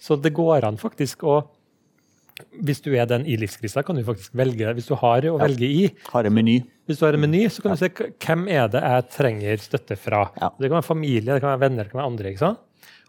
Så 0.00 0.16
det 0.20 0.32
går 0.34 0.64
an 0.66 0.76
faktisk 0.80 1.22
å 1.28 1.36
Hvis 2.64 2.80
du 2.80 2.94
er 2.96 3.04
den 3.06 3.26
i 3.28 3.36
livskrisa, 3.36 3.82
kan 3.84 3.94
du 3.98 4.02
faktisk 4.06 4.32
velge 4.34 4.72
Hvis 4.74 4.86
du 4.88 4.94
har 4.96 5.20
å 5.28 5.36
velge 5.38 5.68
i, 5.68 5.90
Har 6.10 6.24
en 6.24 6.32
meny. 6.34 6.62
hvis 6.88 6.98
du 6.98 7.04
har 7.06 7.12
en 7.14 7.20
meny, 7.20 7.44
så 7.52 7.62
kan 7.62 7.76
du 7.76 7.76
se 7.82 7.90
hvem 7.92 8.48
er 8.48 8.68
det 8.72 8.80
jeg 8.82 9.08
trenger 9.14 9.56
støtte 9.60 9.96
fra. 10.00 10.22
Ja. 10.40 10.48
Det 10.58 10.70
kan 10.70 10.80
være 10.80 10.88
familie, 10.88 11.34
det 11.34 11.42
kan 11.44 11.52
være 11.52 11.60
venner, 11.68 11.84
det 11.84 11.92
kan 11.92 12.00
være 12.00 12.10
andre. 12.10 12.30
ikke 12.32 12.38
sant? 12.46 12.58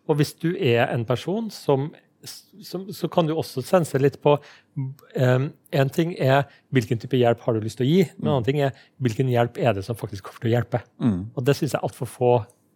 Og 0.10 0.18
hvis 0.20 0.34
du 0.38 0.50
er 0.58 0.92
en 0.92 1.06
person 1.06 1.50
som, 1.50 1.92
som 2.24 2.86
Så 2.94 3.10
kan 3.12 3.28
du 3.28 3.34
også 3.34 3.64
sense 3.66 3.98
litt 4.02 4.20
på 4.22 4.36
um, 4.38 5.48
En 5.74 5.90
ting 5.94 6.14
er 6.22 6.46
hvilken 6.74 7.02
type 7.02 7.18
hjelp 7.18 7.42
har 7.46 7.56
du 7.56 7.66
lyst 7.66 7.80
til 7.82 7.88
å 7.88 7.90
gi, 7.90 8.04
men 8.18 8.28
en 8.28 8.34
annen 8.36 8.48
ting 8.48 8.62
er 8.62 8.78
hvilken 9.02 9.32
hjelp 9.32 9.58
er 9.62 9.78
det 9.78 9.86
som 9.88 9.98
faktisk 9.98 10.28
kommer 10.28 10.44
til 10.44 10.52
å 10.52 10.56
hjelpe. 10.56 10.84
Mm. 11.02 11.20
Og 11.36 11.48
det 11.48 11.58
syns 11.58 11.76
jeg 11.76 11.84
altfor 11.84 12.10
få 12.10 12.32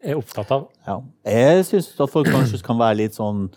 er 0.06 0.20
opptatt 0.20 0.52
av. 0.54 0.68
Ja. 0.88 1.00
Jeg 1.30 1.66
syns 1.70 1.94
at 1.98 2.12
folk 2.14 2.30
kanskje 2.30 2.62
kan 2.66 2.80
være 2.80 3.00
litt 3.04 3.18
sånn 3.18 3.48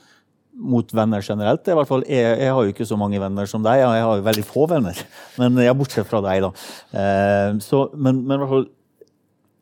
mot 0.59 0.91
venner 0.97 1.23
generelt. 1.23 1.69
I 1.71 1.77
hvert 1.79 1.89
fall, 1.91 2.03
jeg, 2.11 2.33
jeg 2.43 2.55
har 2.55 2.65
jo 2.67 2.73
ikke 2.73 2.87
så 2.89 2.97
mange 2.99 3.21
venner 3.23 3.47
som 3.47 3.63
deg, 3.63 3.85
og 3.85 3.95
jeg 3.95 4.07
har 4.09 4.19
jo 4.19 4.27
veldig 4.27 4.47
få 4.49 4.65
venner. 4.71 5.03
Men 5.39 5.61
jeg 5.63 5.77
Bortsett 5.79 6.09
fra 6.11 6.23
deg, 6.25 6.49
da. 6.49 6.51
Uh, 6.91 7.61
så, 7.63 7.85
men, 7.95 8.25
men 8.25 8.39
i 8.39 8.43
hvert 8.43 8.55
fall 8.57 8.69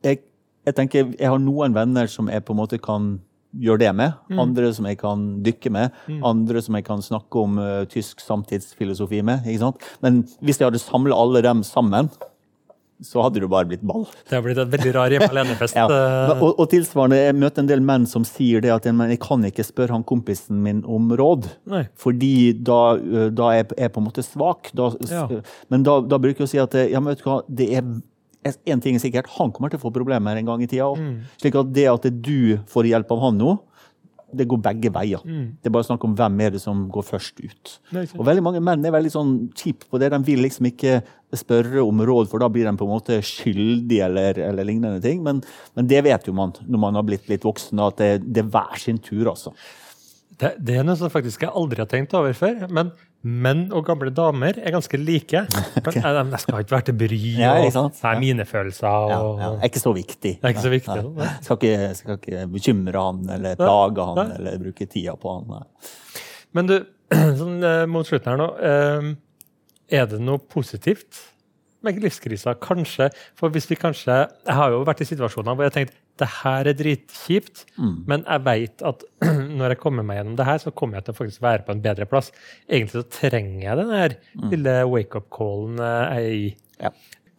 jeg, 0.07 0.23
jeg 0.67 0.77
tenker 0.77 1.13
jeg 1.15 1.31
har 1.31 1.41
noen 1.43 1.75
venner 1.77 2.11
som 2.11 2.31
jeg 2.33 2.45
på 2.47 2.55
en 2.55 2.61
måte 2.61 2.81
kan 2.83 3.17
gjøre 3.55 3.79
det 3.85 3.93
med. 3.97 4.13
Andre 4.39 4.73
som 4.77 4.87
jeg 4.91 4.99
kan 5.01 5.27
dykke 5.47 5.71
med. 5.73 5.91
Andre 6.27 6.63
som 6.65 6.75
jeg 6.79 6.85
kan 6.89 7.03
snakke 7.05 7.43
om 7.43 7.59
uh, 7.63 7.85
tysk 7.91 8.21
samtidsfilosofi 8.25 9.23
med. 9.25 9.47
ikke 9.47 9.63
sant? 9.67 9.85
Men 10.03 10.25
hvis 10.43 10.59
jeg 10.61 10.69
hadde 10.71 10.83
samla 10.83 11.17
alle 11.17 11.43
dem 11.47 11.63
sammen, 11.67 12.11
så 13.05 13.21
hadde 13.27 13.43
det 13.43 13.49
bare 13.53 13.69
blitt 13.69 13.83
ball. 13.85 14.07
Det 14.25 14.39
har 14.39 14.41
blitt 14.45 14.57
et 14.63 14.71
veldig 14.73 14.93
rar 14.97 15.13
hjemme 15.13 15.29
alene-fest. 15.29 15.77
Ja. 15.81 15.85
eh, 15.93 16.31
Og, 16.41 16.55
og 16.63 16.71
tilsvarende, 16.73 17.19
jeg 17.21 17.37
møter 17.37 17.61
en 17.61 17.69
del 17.69 17.83
menn 17.85 18.07
som 18.09 18.25
sier 18.25 18.63
det 18.65 18.71
at 18.73 18.89
men 18.89 19.13
jeg 19.13 19.21
kan 19.21 19.45
ikke 19.45 19.67
spørre 19.69 19.93
han 19.93 20.05
kompisen 20.09 20.63
min 20.65 20.81
om 20.89 21.11
råd. 21.13 21.45
Nei. 21.69 21.83
Fordi 22.01 22.55
da, 22.65 22.97
ø, 22.97 23.29
da 23.37 23.51
er 23.53 23.67
jeg 23.77 23.93
på 23.93 24.01
en 24.01 24.09
måte 24.09 24.25
svak. 24.25 24.73
Da, 24.73 24.89
Ja. 25.13 25.27
Men 25.69 25.85
da, 25.85 25.99
da 26.09 26.17
bruker 26.23 26.47
jeg 26.47 26.49
å 26.49 26.53
si 26.55 26.63
at 26.63 26.73
ja, 26.89 27.01
men 27.05 27.13
vet 27.13 27.21
du 27.21 27.29
hva, 27.29 27.43
det 27.49 27.69
er 27.77 27.85
en 28.55 28.83
ting 28.83 28.99
er 28.99 29.03
sikkert, 29.03 29.31
han 29.37 29.53
kommer 29.55 29.73
til 29.73 29.81
å 29.81 29.85
få 29.87 29.95
problemer 29.95 30.39
en 30.39 30.51
gang 30.51 30.63
i 30.65 30.69
tida 30.71 30.91
òg. 30.91 31.01
Mm. 31.01 31.17
Slik 31.43 31.59
at 31.61 31.73
det 31.77 31.89
at 31.93 32.11
du 32.13 32.59
får 32.71 32.91
hjelp 32.93 33.17
av 33.17 33.25
han 33.27 33.41
nå, 33.41 33.57
det 34.37 34.47
går 34.51 34.59
begge 34.63 34.91
veier. 34.93 35.23
Det 35.63 35.71
er 35.71 35.75
bare 35.75 35.87
snakk 35.87 36.03
om 36.05 36.15
hvem 36.19 36.41
er 36.45 36.57
det 36.57 36.61
som 36.63 36.87
går 36.93 37.05
først 37.07 37.39
ut. 37.41 37.73
Mm. 37.93 38.01
Og 38.19 38.25
veldig 38.27 38.45
mange 38.45 38.63
menn 38.65 38.85
er 38.85 38.95
veldig 38.95 39.13
sånn 39.15 39.33
kjipe 39.57 39.89
på 39.91 40.01
det. 40.03 40.11
De 40.13 40.19
vil 40.27 40.43
liksom 40.45 40.69
ikke 40.71 40.99
spørre 41.37 41.85
om 41.85 42.03
råd, 42.09 42.29
for 42.31 42.43
da 42.43 42.51
blir 42.53 42.67
de 42.67 42.75
på 42.79 42.87
en 42.89 42.93
måte 42.93 43.21
skyldige 43.25 44.07
eller, 44.09 44.41
eller 44.49 44.67
lignende 44.67 45.01
ting. 45.05 45.23
Men, 45.27 45.43
men 45.79 45.91
det 45.91 46.03
vet 46.07 46.29
jo 46.29 46.35
man 46.37 46.55
når 46.67 46.83
man 46.83 46.99
har 46.99 47.07
blitt 47.07 47.31
litt 47.31 47.47
voksen, 47.47 47.81
at 47.87 48.03
det, 48.03 48.13
det 48.27 48.45
er 48.45 48.53
hver 48.53 48.81
sin 48.83 49.01
tur, 49.03 49.31
altså. 49.33 49.55
Det, 50.37 50.57
det 50.61 50.75
er 50.77 50.85
noe 50.85 50.99
som 51.01 51.13
faktisk 51.13 51.47
jeg 51.47 51.55
aldri 51.57 51.81
har 51.81 51.89
tenkt 51.89 52.15
over 52.19 52.35
før. 52.37 52.67
Men 52.69 52.93
menn 53.27 53.65
og 53.75 53.85
gamle 53.89 54.13
damer 54.15 54.57
er 54.63 54.75
ganske 54.75 54.99
like. 55.01 55.43
Men 55.85 55.97
jeg, 55.99 56.03
jeg 56.31 56.41
skal 56.45 56.63
ikke 56.63 56.77
være 56.77 56.87
til 56.89 56.99
bry. 57.01 57.21
Ja, 57.41 57.53
og 57.59 57.93
er 58.07 58.21
mine 58.23 58.47
følelser. 58.49 58.89
Og, 59.19 59.41
ja. 59.43 59.51
Det 59.57 59.67
er 59.67 59.71
ikke 59.73 59.83
så 59.83 59.93
viktig. 59.97 60.33
Det 60.39 60.47
er 60.47 60.55
ikke 60.55 60.65
så 60.67 60.73
viktig, 60.73 60.99
Nei. 61.19 61.31
Skal, 61.45 61.59
ikke, 61.61 61.93
skal 62.01 62.21
ikke 62.21 62.45
bekymre 62.57 63.07
han 63.09 63.23
eller 63.37 63.59
plage 63.61 64.09
han 64.13 64.35
eller 64.39 64.59
bruke 64.63 64.89
tida 64.93 65.17
på 65.21 65.37
han. 65.37 65.67
Men 66.57 66.71
du, 66.71 66.77
sånn, 67.41 67.57
eh, 67.67 67.85
mot 67.91 68.07
slutten 68.09 68.33
her 68.33 68.41
nå. 68.41 68.51
eh, 68.73 69.11
Er 70.01 70.07
det 70.11 70.23
noe 70.23 70.39
positivt 70.43 71.25
med 71.87 72.01
livskrisa? 72.03 72.55
Kanskje. 72.63 73.09
For 73.39 73.53
hvis 73.55 73.69
vi 73.71 73.79
kanskje 73.81 74.17
Jeg 74.27 74.55
har 74.59 74.75
jo 74.75 74.83
vært 74.87 75.01
i 75.05 75.09
situasjoner 75.09 75.55
hvor 75.57 75.65
jeg 75.67 75.73
har 75.73 75.79
tenkt 75.79 75.97
det 76.17 76.29
her 76.43 76.65
er 76.71 76.73
dritkjipt, 76.79 77.65
Mm. 77.77 77.97
men 78.09 78.23
jeg 78.25 78.45
vet 78.47 78.83
at 78.89 79.03
når 79.59 79.75
jeg 79.75 79.81
kommer 79.83 80.03
meg 80.09 80.17
gjennom 80.23 80.37
det 80.39 80.47
her, 80.49 80.59
så 80.63 80.71
kommer 80.73 80.97
jeg 80.97 81.05
til 81.05 81.13
å 81.15 81.19
faktisk 81.19 81.43
være 81.45 81.67
på 81.67 81.75
en 81.75 81.83
bedre 81.85 82.07
plass. 82.09 82.31
Egentlig 82.71 83.03
så 83.03 83.05
trenger 83.21 83.67
jeg 83.67 83.77
den 83.83 83.93
her 83.93 84.15
lille 84.51 84.77
wake-up-callen 84.89 85.77
jeg 85.77 86.17
er 86.17 86.31
i. 86.39 86.47
Ja. 86.81 86.91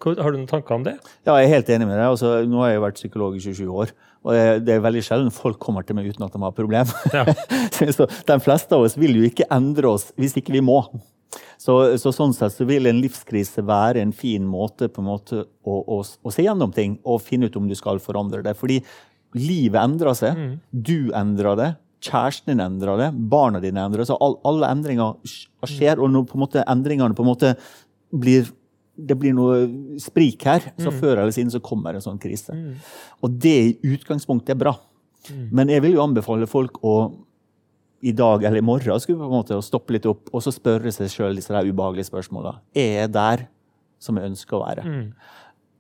Har 0.06 0.30
du 0.32 0.38
noen 0.38 0.46
tanker 0.52 0.76
om 0.78 0.84
det? 0.86 0.94
Ja, 1.26 1.34
jeg 1.42 1.48
er 1.50 1.56
helt 1.56 1.70
enig 1.74 1.88
med 1.90 1.98
deg. 1.98 2.06
Altså, 2.06 2.36
nå 2.46 2.62
har 2.62 2.70
jeg 2.70 2.78
jo 2.78 2.86
vært 2.86 3.00
psykolog 3.02 3.36
i 3.40 3.42
27 3.42 3.66
år. 3.82 3.96
Og 4.28 4.34
det- 4.34 4.66
det 4.66 4.76
er 4.76 4.84
veldig 4.86 5.02
sjelden 5.08 5.32
folk 5.34 5.58
kommer 5.60 5.82
til 5.86 5.96
meg 5.98 6.06
uten 6.14 6.26
at 6.26 6.34
de 6.34 6.40
har 6.46 6.52
problemer. 6.52 6.94
Ja. 7.18 7.26
så 7.98 8.06
de 8.30 8.38
fleste 8.46 8.74
av 8.78 8.86
oss 8.86 8.96
vil 8.96 9.16
jo 9.18 9.24
ikke 9.26 9.50
endre 9.50 9.90
oss 9.90 10.12
hvis 10.20 10.38
ikke 10.38 10.54
vi 10.54 10.62
må. 10.62 10.84
Så, 11.58 11.74
så 11.98 12.12
sånn 12.14 12.34
sett 12.38 12.54
så 12.54 12.66
vil 12.70 12.86
en 12.86 13.00
livskrise 13.02 13.64
være 13.66 14.02
en 14.04 14.12
fin 14.14 14.44
måte 14.46 14.88
på 14.94 15.02
en 15.02 15.08
måte 15.10 15.40
å, 15.66 15.78
å, 15.82 16.00
å 16.06 16.32
se 16.34 16.44
gjennom 16.46 16.72
ting 16.76 17.00
og 17.04 17.22
finne 17.26 17.50
ut 17.50 17.56
om 17.58 17.66
du 17.68 17.74
skal 17.76 17.98
forandre 18.04 18.44
det. 18.46 18.54
Fordi 18.60 18.78
livet 19.38 19.82
endrer 19.82 20.14
seg. 20.18 20.38
Du 20.72 21.10
endrer 21.18 21.58
det. 21.58 21.72
Kjæresten 22.08 22.54
din 22.54 22.62
endrer 22.62 23.00
det. 23.02 23.10
Barna 23.34 23.60
dine 23.64 23.82
endrer 23.88 24.04
det. 24.06 24.10
Så 24.12 24.20
all, 24.22 24.38
alle 24.46 24.70
endringer 24.70 25.18
sk- 25.26 25.50
skjer. 25.74 25.98
Og 25.98 26.14
når 26.14 26.28
på 26.30 26.38
en 26.38 26.44
måte 26.46 26.64
endringene 26.70 27.18
på 27.18 27.26
en 27.26 27.32
måte 27.34 27.56
blir 28.14 28.46
det 28.98 29.14
blir 29.22 29.34
noe 29.38 29.58
sprik 30.02 30.42
her, 30.48 30.64
så 30.82 30.90
før 30.90 31.20
eller 31.22 31.34
siden 31.36 31.52
så 31.54 31.60
kommer 31.62 31.94
en 31.94 32.02
sånn 32.02 32.18
krise. 32.18 32.54
Og 33.22 33.36
det 33.44 33.52
i 33.68 33.76
utgangspunktet 33.94 34.56
er 34.56 34.58
bra. 34.62 34.72
Men 35.54 35.70
jeg 35.70 35.84
vil 35.84 35.94
jo 35.98 36.02
anbefale 36.02 36.48
folk 36.50 36.80
å 36.82 36.94
i 38.02 38.12
dag 38.14 38.44
eller 38.44 38.58
i 38.62 38.66
morgen 38.66 39.00
skulle 39.02 39.18
på 39.20 39.26
en 39.26 39.38
måte 39.40 39.58
stoppe 39.66 39.94
litt 39.96 40.06
opp 40.06 40.30
og 40.34 40.42
så 40.46 40.52
spørre 40.54 40.92
seg 40.94 41.10
sjøl 41.10 41.36
disse 41.36 41.50
ubehagelige 41.52 42.06
spørsmåla. 42.12 42.60
Er 42.76 43.02
jeg 43.08 43.12
der 43.16 43.48
som 44.00 44.18
jeg 44.20 44.30
ønsker 44.30 44.58
å 44.60 44.66
være? 44.68 44.84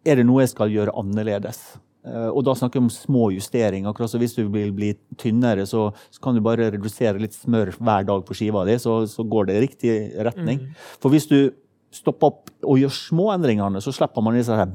Er 0.08 0.16
det 0.16 0.26
noe 0.26 0.42
jeg 0.42 0.50
skal 0.56 0.72
gjøre 0.74 0.96
annerledes? 0.98 1.60
Eh, 2.08 2.30
Og 2.32 2.44
da 2.48 2.54
snakker 2.56 2.80
vi 2.80 2.86
om 2.86 2.90
små 2.90 3.28
justeringer. 3.36 3.90
akkurat 3.92 4.10
så 4.10 4.18
Hvis 4.18 4.34
du 4.36 4.48
vil 4.50 4.72
bli 4.72 4.94
tynnere, 5.18 5.66
så, 5.68 5.92
så 6.10 6.20
kan 6.24 6.34
du 6.34 6.42
bare 6.42 6.72
redusere 6.72 7.20
litt 7.20 7.34
smør 7.36 7.74
hver 7.78 8.06
dag 8.08 8.24
på 8.26 8.34
skiva 8.34 8.66
di, 8.66 8.78
så, 8.80 9.06
så 9.06 9.24
går 9.28 9.46
det 9.48 9.56
i 9.58 9.64
riktig 9.68 9.96
retning. 10.26 10.70
For 11.02 11.10
hvis 11.12 11.28
du 11.28 11.52
stopper 11.92 12.28
opp 12.32 12.50
og 12.64 12.80
gjør 12.80 12.92
små 12.96 13.30
endringene, 13.36 13.80
så 13.84 13.92
slipper 13.94 14.24
man 14.24 14.36
disse 14.36 14.50
her 14.56 14.66
Ja. 14.66 14.72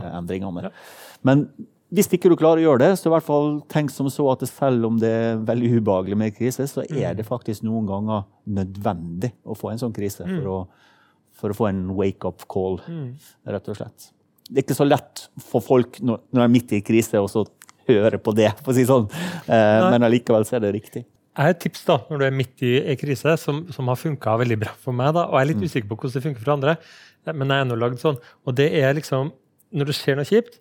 badung-endringene. 0.00 0.70
Men 1.24 1.48
hvis 1.94 2.10
ikke 2.12 2.28
du 2.28 2.36
klarer 2.36 2.60
å 2.60 2.66
gjøre 2.66 2.82
det, 2.82 2.90
så 3.00 3.08
i 3.08 3.12
hvert 3.14 3.24
fall 3.24 3.54
tenk 3.72 3.92
som 3.94 4.10
så 4.12 4.26
at 4.32 4.42
selv 4.50 4.90
om 4.90 4.98
det 5.00 5.08
er 5.08 5.38
veldig 5.48 5.70
ubehagelig 5.78 6.18
med 6.20 6.34
krise, 6.36 6.66
så 6.68 6.84
er 6.84 7.16
det 7.16 7.24
faktisk 7.28 7.64
noen 7.64 7.88
ganger 7.88 8.26
nødvendig 8.44 9.32
å 9.48 9.56
få 9.56 9.72
en 9.72 9.80
sånn 9.80 9.96
krise 9.96 10.26
for 10.28 10.52
å 10.52 10.58
for 11.38 11.54
å 11.54 11.56
få 11.56 11.68
en 11.70 11.84
wake-up 11.94 12.42
call, 12.50 12.80
rett 13.46 13.68
og 13.70 13.78
slett. 13.78 14.08
Det 14.48 14.62
er 14.62 14.64
ikke 14.64 14.78
så 14.78 14.86
lett 14.88 15.28
for 15.44 15.62
folk 15.62 16.00
når, 16.02 16.22
når 16.32 16.40
de 16.40 16.46
er 16.46 16.54
midt 16.54 16.74
i 16.74 16.80
krise, 16.84 17.20
å 17.20 17.28
så 17.30 17.44
høre 17.88 18.20
på 18.20 18.34
det, 18.36 18.50
for 18.64 18.72
å 18.72 18.76
si 18.76 18.84
sånn. 18.88 19.06
Eh, 19.46 19.84
men 19.92 20.06
allikevel 20.08 20.46
så 20.48 20.56
er 20.58 20.64
det 20.66 20.74
riktig. 20.74 21.04
Jeg 21.38 21.46
har 21.46 21.54
et 21.54 21.60
tips 21.62 21.84
da, 21.86 22.00
når 22.10 22.18
du 22.20 22.24
er 22.26 22.34
midt 22.34 22.64
i 22.66 22.72
en 22.80 22.98
krise, 22.98 23.36
som, 23.38 23.60
som 23.74 23.90
har 23.92 24.00
funka 24.00 24.34
veldig 24.40 24.58
bra 24.64 24.72
for 24.82 24.96
meg. 24.96 25.12
da, 25.14 25.28
og 25.28 25.38
Jeg 25.38 25.44
er 25.44 25.50
litt 25.52 25.62
usikker 25.68 25.90
på 25.92 26.00
hvordan 26.00 26.16
det 26.16 26.24
funker 26.24 26.42
for 26.42 26.54
andre, 26.56 26.74
men 27.30 27.54
jeg 27.54 27.62
er 27.62 27.68
nå 27.68 27.78
lagd 27.78 28.02
sånn. 28.02 28.18
Og 28.48 28.56
det 28.58 28.66
er 28.80 28.96
liksom, 28.98 29.30
Når 29.78 29.90
det 29.90 29.94
skjer 29.98 30.16
noe 30.18 30.26
kjipt, 30.26 30.58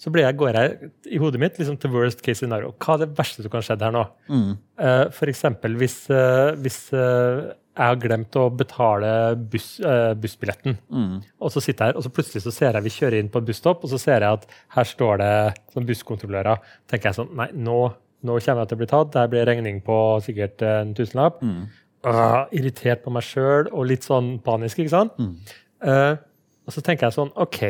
så 0.00 0.08
blir 0.12 0.24
jeg, 0.24 0.36
går 0.40 0.56
jeg 0.56 0.90
i 1.12 1.18
hodet 1.20 1.40
mitt 1.42 1.58
liksom 1.60 1.76
til 1.80 1.92
worst 1.92 2.22
case 2.24 2.40
scenario. 2.40 2.72
Hva 2.80 2.96
er 2.96 3.02
det 3.02 3.16
verste 3.18 3.44
som 3.44 3.52
kan 3.52 3.64
skje 3.64 3.76
her 3.82 3.92
nå? 3.92 4.04
Mm. 4.32 4.52
Uh, 4.80 5.06
F.eks. 5.12 5.42
hvis, 5.76 5.96
uh, 6.08 6.56
hvis 6.64 6.78
uh, 6.94 7.50
jeg 7.76 7.84
har 7.84 7.98
glemt 8.00 8.38
å 8.40 8.46
betale 8.52 9.10
buss, 9.52 9.74
bussbilletten. 10.20 10.78
Mm. 10.88 11.18
Og 11.40 11.52
så 11.52 11.62
sitter 11.64 11.84
jeg 11.84 11.92
her, 11.92 11.98
og 12.00 12.04
så 12.04 12.12
plutselig 12.12 12.42
så 12.44 12.52
ser 12.52 12.76
jeg 12.76 12.86
vi 12.86 12.92
kjører 12.94 13.18
inn 13.20 13.30
på 13.32 13.42
busstopp, 13.44 13.84
og 13.84 13.92
så 13.92 14.00
ser 14.00 14.24
jeg 14.24 14.40
at 14.40 14.48
her 14.74 14.88
står 14.88 15.20
det 15.20 15.30
sånn 15.76 15.86
busskontrollører. 15.88 16.64
tenker 16.90 17.10
jeg 17.10 17.18
sånn, 17.20 17.30
nei, 17.38 17.46
nå, 17.54 17.78
nå 18.26 18.38
kommer 18.40 18.64
jeg 18.64 18.72
til 18.72 18.80
å 18.80 18.82
bli 18.82 18.90
tatt. 18.90 19.12
Der 19.14 19.30
blir 19.32 19.48
regning 19.48 19.80
på 19.86 19.96
sikkert 20.26 20.64
en 20.66 20.92
tusenlapp. 20.98 21.40
Mm. 21.44 21.62
Irritert 22.56 23.04
på 23.04 23.14
meg 23.14 23.24
sjøl 23.28 23.70
og 23.70 23.88
litt 23.92 24.08
sånn 24.08 24.34
panisk, 24.44 24.82
ikke 24.82 24.96
sant? 24.96 25.16
Mm. 25.20 25.36
Og 26.66 26.76
så 26.76 26.84
tenker 26.84 27.08
jeg 27.08 27.16
sånn 27.16 27.32
OK, 27.40 27.62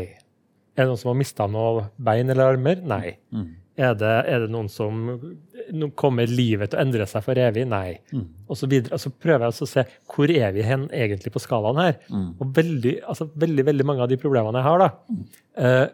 er 0.80 0.86
det 0.86 0.92
noen 0.92 1.00
som 1.00 1.12
har 1.12 1.18
mista 1.20 1.46
noe 1.50 1.88
bein 2.00 2.32
eller 2.32 2.54
armer? 2.54 2.80
Nei. 2.88 3.16
Mm. 3.34 3.48
Er 3.80 3.94
det, 3.96 4.12
er 4.28 4.42
det 4.42 4.50
noen 4.52 4.68
som 4.72 4.98
noen 5.06 5.92
Kommer 5.98 6.28
livet 6.28 6.72
til 6.72 6.78
å 6.80 6.82
endre 6.82 7.06
seg 7.08 7.24
for 7.24 7.38
evig? 7.40 7.64
Nei. 7.70 8.00
Mm. 8.12 8.26
Og 8.50 8.58
så, 8.58 8.68
videre. 8.70 8.96
Og 8.96 9.02
så 9.02 9.12
prøver 9.12 9.46
jeg 9.46 9.54
å 9.54 9.70
se 9.70 9.84
hvor 10.10 10.32
er 10.34 10.54
vi 10.56 10.66
hen 10.66 10.88
egentlig 10.96 11.32
på 11.34 11.42
skalaen 11.42 11.80
her. 11.80 11.96
Mm. 12.10 12.28
Og 12.36 12.54
veldig, 12.56 12.94
altså, 13.12 13.28
veldig, 13.44 13.66
veldig 13.70 13.86
mange 13.88 14.04
av 14.04 14.10
de 14.10 14.18
problemene 14.20 14.60
jeg 14.60 14.68
har, 14.68 14.84
da 14.84 15.20
eh, 15.64 15.86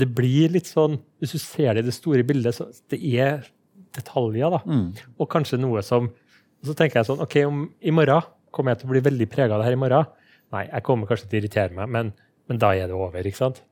Det 0.00 0.08
blir 0.16 0.54
litt 0.56 0.70
sånn 0.70 0.98
Hvis 1.22 1.36
du 1.36 1.40
ser 1.42 1.76
det 1.76 1.84
i 1.84 1.88
det 1.90 1.96
store 1.96 2.24
bildet, 2.26 2.56
så 2.56 2.70
det 2.92 3.00
er 3.14 3.46
detaljer, 3.96 4.56
da. 4.56 4.62
Mm. 4.66 4.88
Og 5.20 5.30
kanskje 5.32 5.60
noe 5.60 5.84
som 5.86 6.08
Og 6.10 6.70
så 6.70 6.76
tenker 6.76 7.00
jeg 7.00 7.10
sånn 7.10 7.22
OK, 7.24 7.40
om 7.48 7.66
i 7.80 7.94
morgen 7.94 8.32
kommer 8.56 8.72
jeg 8.72 8.82
til 8.82 8.88
å 8.88 8.94
bli 8.94 9.04
veldig 9.04 9.28
prega 9.28 9.52
av 9.52 9.60
det 9.60 9.68
her 9.68 9.76
i 9.76 9.80
morgen. 9.80 10.06
Nei, 10.54 10.62
jeg 10.70 10.84
kommer 10.86 11.08
kanskje 11.10 11.26
til 11.28 11.36
å 11.36 11.40
irritere 11.42 11.76
meg, 11.76 11.90
men, 11.92 12.12
men 12.48 12.58
da 12.62 12.72
er 12.74 12.86
det 12.90 12.96
over. 12.96 13.26
ikke 13.26 13.36
sant? 13.40 13.62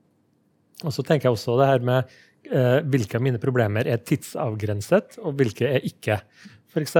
Og 0.84 0.92
så 0.92 1.04
tenker 1.06 1.28
jeg 1.28 1.36
også 1.36 1.58
det 1.60 1.68
her 1.70 1.84
med 1.86 2.14
eh, 2.50 2.80
hvilke 2.90 3.16
av 3.20 3.22
mine 3.24 3.38
problemer 3.42 3.86
er 3.88 4.00
tidsavgrenset, 4.02 5.18
og 5.24 5.36
hvilke 5.38 5.68
er 5.78 5.84
ikke. 5.86 6.20
F.eks. 6.74 6.96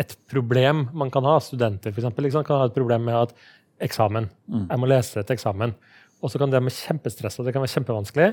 et 0.00 0.14
problem 0.32 0.86
man 0.96 1.10
kan 1.12 1.26
ha, 1.28 1.36
studenter 1.44 1.92
for 1.92 2.00
eksempel, 2.00 2.24
liksom, 2.28 2.44
kan 2.48 2.62
ha 2.62 2.70
et 2.70 2.76
problem 2.78 3.04
med 3.10 3.18
at 3.26 3.34
eksamen. 3.82 4.30
Jeg 4.70 4.78
må 4.80 4.88
lese 4.88 5.20
til 5.26 5.34
eksamen. 5.36 5.74
Og 6.22 6.30
så 6.30 6.38
kan 6.38 6.50
det 6.52 6.60
være 6.62 6.70
kjempestress 6.70 7.40
og 7.40 7.46
det 7.48 7.52
kan 7.56 7.64
være 7.64 7.74
kjempevanskelig. 7.74 8.30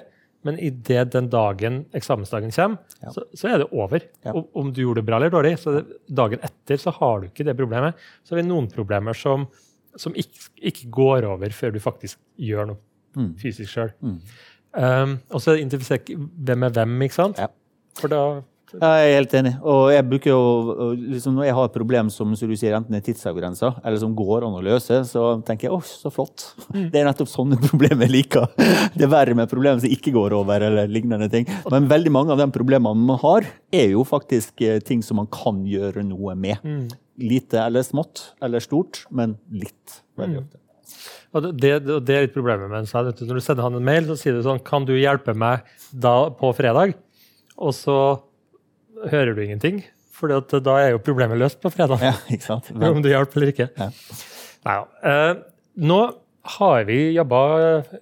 Men 0.47 0.55
idet 0.63 1.09
den 1.11 1.25
dagen 1.27 1.81
eksamensdagen 1.97 2.53
kommer, 2.55 2.77
Ja. 3.03 3.11
så, 3.11 3.25
så 3.35 3.49
er 3.49 3.57
det 3.59 3.65
over. 3.75 3.99
Ja. 4.23 4.31
Om, 4.31 4.45
om 4.55 4.69
du 4.71 4.83
gjorde 4.85 5.01
det 5.01 5.07
bra 5.09 5.17
eller 5.17 5.33
dårlig. 5.33 5.57
Så 5.59 5.73
det, 5.75 5.81
dagen 6.15 6.39
etter 6.47 6.79
så 6.79 6.93
har 6.95 7.19
du 7.19 7.27
ikke 7.27 7.43
det 7.49 7.57
problemet. 7.59 7.97
Så 8.23 8.35
har 8.35 8.39
vi 8.39 8.47
noen 8.47 8.69
problemer 8.71 9.17
som, 9.19 9.49
som 9.97 10.13
ikke, 10.15 10.49
ikke 10.61 10.89
går 10.91 11.25
over 11.25 11.49
før 11.55 11.71
du 11.73 11.79
faktisk 11.79 12.19
gjør 12.37 12.65
noe 12.73 12.77
Mm. 13.17 13.31
fysisk 13.41 13.71
sjøl. 13.73 13.89
Mm. 14.05 14.19
Um, 14.77 15.15
og 15.33 15.41
så 15.41 15.55
identifisere 15.57 16.15
hvem 16.45 16.63
er 16.63 16.69
hvem, 16.69 16.91
ikke 17.01 17.15
sant? 17.15 17.39
Ja. 17.41 17.47
For 17.97 18.07
da 18.07 18.41
Jeg 18.69 19.09
er 19.09 19.15
helt 19.17 19.33
enig. 19.39 19.51
Og 19.65 19.89
jeg 19.89 20.05
bruker 20.05 20.29
jo, 20.29 20.93
liksom 21.15 21.33
Når 21.37 21.47
jeg 21.47 21.55
har 21.57 21.69
et 21.69 21.75
problem 21.75 22.11
som, 22.13 22.35
som 22.37 22.51
du 22.51 22.55
sier, 22.59 22.75
enten 22.77 22.97
er 22.97 23.03
tidsavgrensa, 23.05 23.71
eller 23.81 23.97
som 24.01 24.13
går 24.17 24.45
an 24.45 24.57
å 24.59 24.63
løse, 24.65 25.01
så 25.09 25.23
tenker 25.47 25.69
jeg 25.69 25.75
åh, 25.75 25.89
så 26.03 26.11
flott. 26.13 26.51
Det 26.93 27.01
er 27.01 27.09
nettopp 27.09 27.31
sånne 27.31 27.59
problemer 27.69 28.05
jeg 28.07 28.15
liker. 28.19 28.47
Det 28.93 29.07
er 29.07 29.11
verre 29.11 29.37
med 29.37 29.49
problemer 29.51 29.81
som 29.81 29.89
ikke 29.89 30.13
går 30.15 30.37
over, 30.37 30.67
eller 30.69 30.91
lignende 30.91 31.29
ting. 31.33 31.49
Men 31.71 31.89
veldig 31.89 32.13
mange 32.13 32.35
av 32.35 32.43
de 32.43 32.49
problemene 32.53 33.09
man 33.09 33.21
har, 33.23 33.49
er 33.73 33.91
jo 33.95 34.05
faktisk 34.07 34.61
eh, 34.65 34.79
ting 34.85 35.03
som 35.05 35.21
man 35.21 35.29
kan 35.33 35.63
gjøre 35.67 36.05
noe 36.05 36.37
med. 36.37 36.93
Lite 37.19 37.63
eller 37.65 37.83
smått 37.83 38.29
eller 38.45 38.63
stort, 38.63 39.03
men 39.09 39.37
litt. 39.51 40.01
veldig 40.19 40.43
ofte. 40.45 40.61
Og 41.37 41.45
det, 41.45 41.75
det, 41.85 41.99
det 42.07 42.15
er 42.15 42.23
litt 42.25 42.33
problemet 42.33 42.69
med 42.71 42.81
en 42.81 42.87
sånn, 42.89 43.11
Når 43.13 43.37
du 43.37 43.43
sender 43.45 43.65
han 43.67 43.75
en 43.77 43.85
mail, 43.85 44.07
så 44.07 44.15
sier 44.17 44.33
du 44.33 44.41
sånn 44.41 44.61
Kan 44.65 44.87
du 44.87 44.95
hjelpe 44.97 45.35
meg 45.37 45.67
da 45.93 46.31
på 46.33 46.49
fredag? 46.57 46.95
Og 47.59 47.75
så 47.77 47.97
hører 49.07 49.35
du 49.37 49.43
ingenting. 49.45 49.83
For 50.19 50.31
da 50.59 50.75
er 50.81 50.95
jo 50.95 51.03
problemet 51.03 51.39
løst 51.39 51.61
på 51.63 51.71
fredag. 51.71 52.01
Ja, 52.03 52.15
ikke 52.31 52.47
sant? 52.49 52.71
Om 52.91 53.03
du 53.03 53.09
hjelper 53.11 53.39
eller 53.39 53.53
ikke. 53.53 53.69
Ja. 53.79 53.91
Nei, 54.67 54.75
ja. 54.81 54.83
Eh, 55.11 55.31
nå 55.79 56.01
har 56.59 56.83
vi 56.87 56.99
jobba 57.15 57.39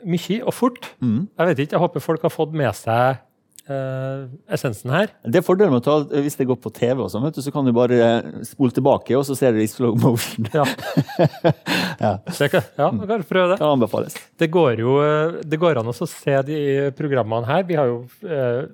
mye 0.07 0.41
og 0.43 0.53
fort. 0.55 0.91
Mm. 1.03 1.27
Jeg 1.37 1.49
vet 1.51 1.63
ikke, 1.65 1.75
jeg 1.77 1.83
håper 1.83 2.05
folk 2.05 2.25
har 2.25 2.33
fått 2.33 2.55
med 2.57 2.73
seg 2.77 3.19
eh, 3.67 4.23
essensen 4.55 4.93
her. 4.93 5.11
Det 5.25 5.41
er 5.41 5.45
fordelen 5.45 5.75
med 5.75 5.83
å 5.83 5.85
ta, 5.85 6.21
hvis 6.23 6.37
det 6.39 6.47
går 6.49 6.59
på 6.63 6.71
TV, 6.73 7.01
og 7.03 7.11
sånn, 7.13 7.27
du, 7.33 7.41
så 7.43 7.53
kan 7.53 7.67
du 7.67 7.73
bare 7.75 7.99
eh, 8.05 8.29
spole 8.47 8.73
tilbake, 8.73 9.13
og 9.19 9.25
så 9.27 9.37
ser 9.37 9.53
du 9.53 9.61
i 9.61 9.69
slow 9.69 9.97
motion. 10.01 10.49
Ja, 10.55 10.65
Ja, 12.01 12.13
kan, 12.23 12.65
ja 12.77 12.89
kan 12.93 13.27
prøve 13.27 13.53
det. 13.53 13.59
kan 13.59 13.73
anbefales. 13.73 14.17
Det 14.37 14.49
går 14.53 14.83
jo 14.83 14.97
det 15.43 15.59
går 15.61 15.81
an 15.81 15.89
å 15.89 15.95
se 15.97 16.35
de 16.47 16.59
programmene 16.97 17.49
her. 17.49 17.65
Vi 17.67 17.77
har 17.77 17.89
jo 17.89 18.03
eh, 18.25 18.67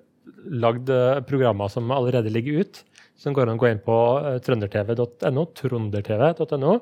lagd 0.63 0.89
eh, 0.93 1.21
programmer 1.27 1.71
som 1.71 1.91
allerede 1.93 2.33
ligger 2.33 2.63
ut. 2.63 2.83
Som 3.19 3.35
går 3.35 3.47
an 3.47 3.59
å 3.59 3.61
gå 3.61 3.69
inn 3.69 3.81
på 3.83 3.95
eh, 4.19 4.37
trøndertv.no, 4.43 5.47
trondertv.no. 5.59 6.75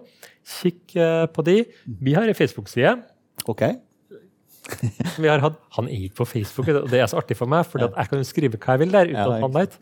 Kikk 0.58 0.98
eh, 0.98 1.26
på 1.32 1.46
de. 1.48 1.62
Vi 2.02 2.18
har 2.18 2.28
en 2.28 2.38
Facebook-side. 2.38 2.98
Ok? 3.52 3.66
Vi 5.22 5.28
har 5.28 5.42
hatt, 5.44 5.58
Han 5.76 5.90
er 5.90 6.06
ikke 6.06 6.22
på 6.22 6.30
Facebook, 6.36 6.68
og 6.70 6.92
det 6.92 7.02
er 7.02 7.10
så 7.10 7.18
artig 7.20 7.36
for 7.36 7.50
meg, 7.50 7.66
for 7.68 7.82
jeg 7.82 8.10
kan 8.12 8.22
jo 8.22 8.28
skrive 8.28 8.60
hva 8.62 8.76
jeg 8.78 8.84
vil 8.84 8.94
der. 8.94 9.10
uten 9.10 9.18
Ja, 9.18 9.26
at 9.34 9.44
han 9.44 9.56
vet. 9.56 9.78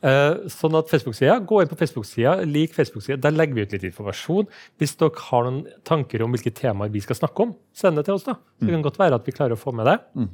Uh, 0.00 0.48
sånn 0.48 0.78
at 0.78 0.88
Facebook-sida, 0.88 1.34
Gå 1.44 1.58
inn 1.60 1.68
på 1.68 1.76
Facebook-sida, 1.76 2.38
lik 2.48 2.72
Facebook-sida. 2.72 3.18
Der 3.20 3.34
legger 3.36 3.58
vi 3.58 3.66
ut 3.66 3.74
litt 3.76 3.84
informasjon. 3.90 4.48
Hvis 4.80 4.96
dere 4.98 5.26
har 5.28 5.44
noen 5.46 5.60
tanker 5.86 6.24
om 6.24 6.32
hvilke 6.32 6.52
temaer 6.56 6.92
vi 6.92 7.04
skal 7.04 7.20
snakke 7.20 7.44
om, 7.44 7.52
send 7.76 8.00
det 8.00 8.06
til 8.08 8.16
oss. 8.16 8.24
da. 8.26 8.38
Det 8.64 8.72
kan 8.72 8.86
godt 8.88 8.98
være 9.00 9.20
at 9.20 9.28
vi 9.28 9.36
klarer 9.36 9.58
å 9.58 9.60
få 9.60 9.76
med 9.76 9.90
det. 9.90 9.98
Mm. 10.16 10.30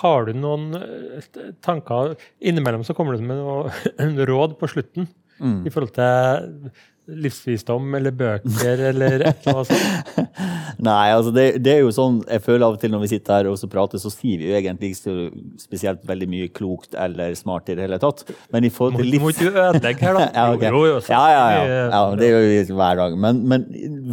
Har 0.00 0.28
du 0.28 0.34
noen 0.36 0.74
eh, 0.78 1.30
tanker 1.64 2.14
Innimellom 2.40 2.84
så 2.86 2.94
kommer 2.96 3.16
du 3.16 3.24
med 3.24 3.40
noen 3.40 3.72
en 4.04 4.18
råd 4.28 4.58
på 4.60 4.70
slutten 4.74 5.08
Mm. 5.38 5.66
i 5.66 5.70
forhold 5.70 5.92
til 5.94 6.72
livsvisdom 7.08 7.94
eller 7.96 8.12
bøker 8.12 8.80
eller 8.90 9.22
et 9.30 9.46
eller 9.46 9.60
annet 9.60 9.68
sånt. 9.70 10.34
Nei, 10.88 11.06
altså 11.14 11.30
det, 11.32 11.44
det 11.64 11.72
er 11.72 11.78
jo 11.80 11.92
sånn 11.94 12.18
Jeg 12.28 12.42
føler 12.44 12.66
av 12.66 12.74
og 12.76 12.82
til 12.82 12.92
når 12.92 13.00
vi 13.02 13.08
sitter 13.14 13.38
her 13.38 13.48
og 13.50 13.56
så 13.60 13.68
prater, 13.70 14.02
så 14.02 14.10
sier 14.12 14.42
vi 14.42 14.50
jo 14.50 14.58
egentlig 14.58 14.90
ikke 14.92 15.14
spesielt 15.62 16.02
veldig 16.10 16.28
mye 16.34 16.50
klokt 16.54 16.98
eller 16.98 17.38
smart 17.38 17.70
i 17.70 17.78
det 17.78 17.86
hele 17.86 18.00
tatt. 18.02 18.26
Men 18.52 18.66
i 18.68 18.72
forhold 18.74 19.00
til 19.00 19.08
livs... 19.14 19.24
må 19.24 19.32
ikke 19.32 19.54
ødelegge 19.54 20.04
her, 20.04 20.18
da. 20.18 20.26
Ja, 20.38 20.44
okay. 20.58 20.74
Jo, 20.74 20.84
jo, 20.90 21.00
ja, 21.08 21.22
ja, 21.32 21.46
ja. 21.54 21.80
ja, 21.94 22.04
det 22.20 22.28
gjør 22.34 22.46
vi 22.50 22.78
hver 22.82 23.00
dag. 23.00 23.18
Men, 23.24 23.42
men 23.54 23.66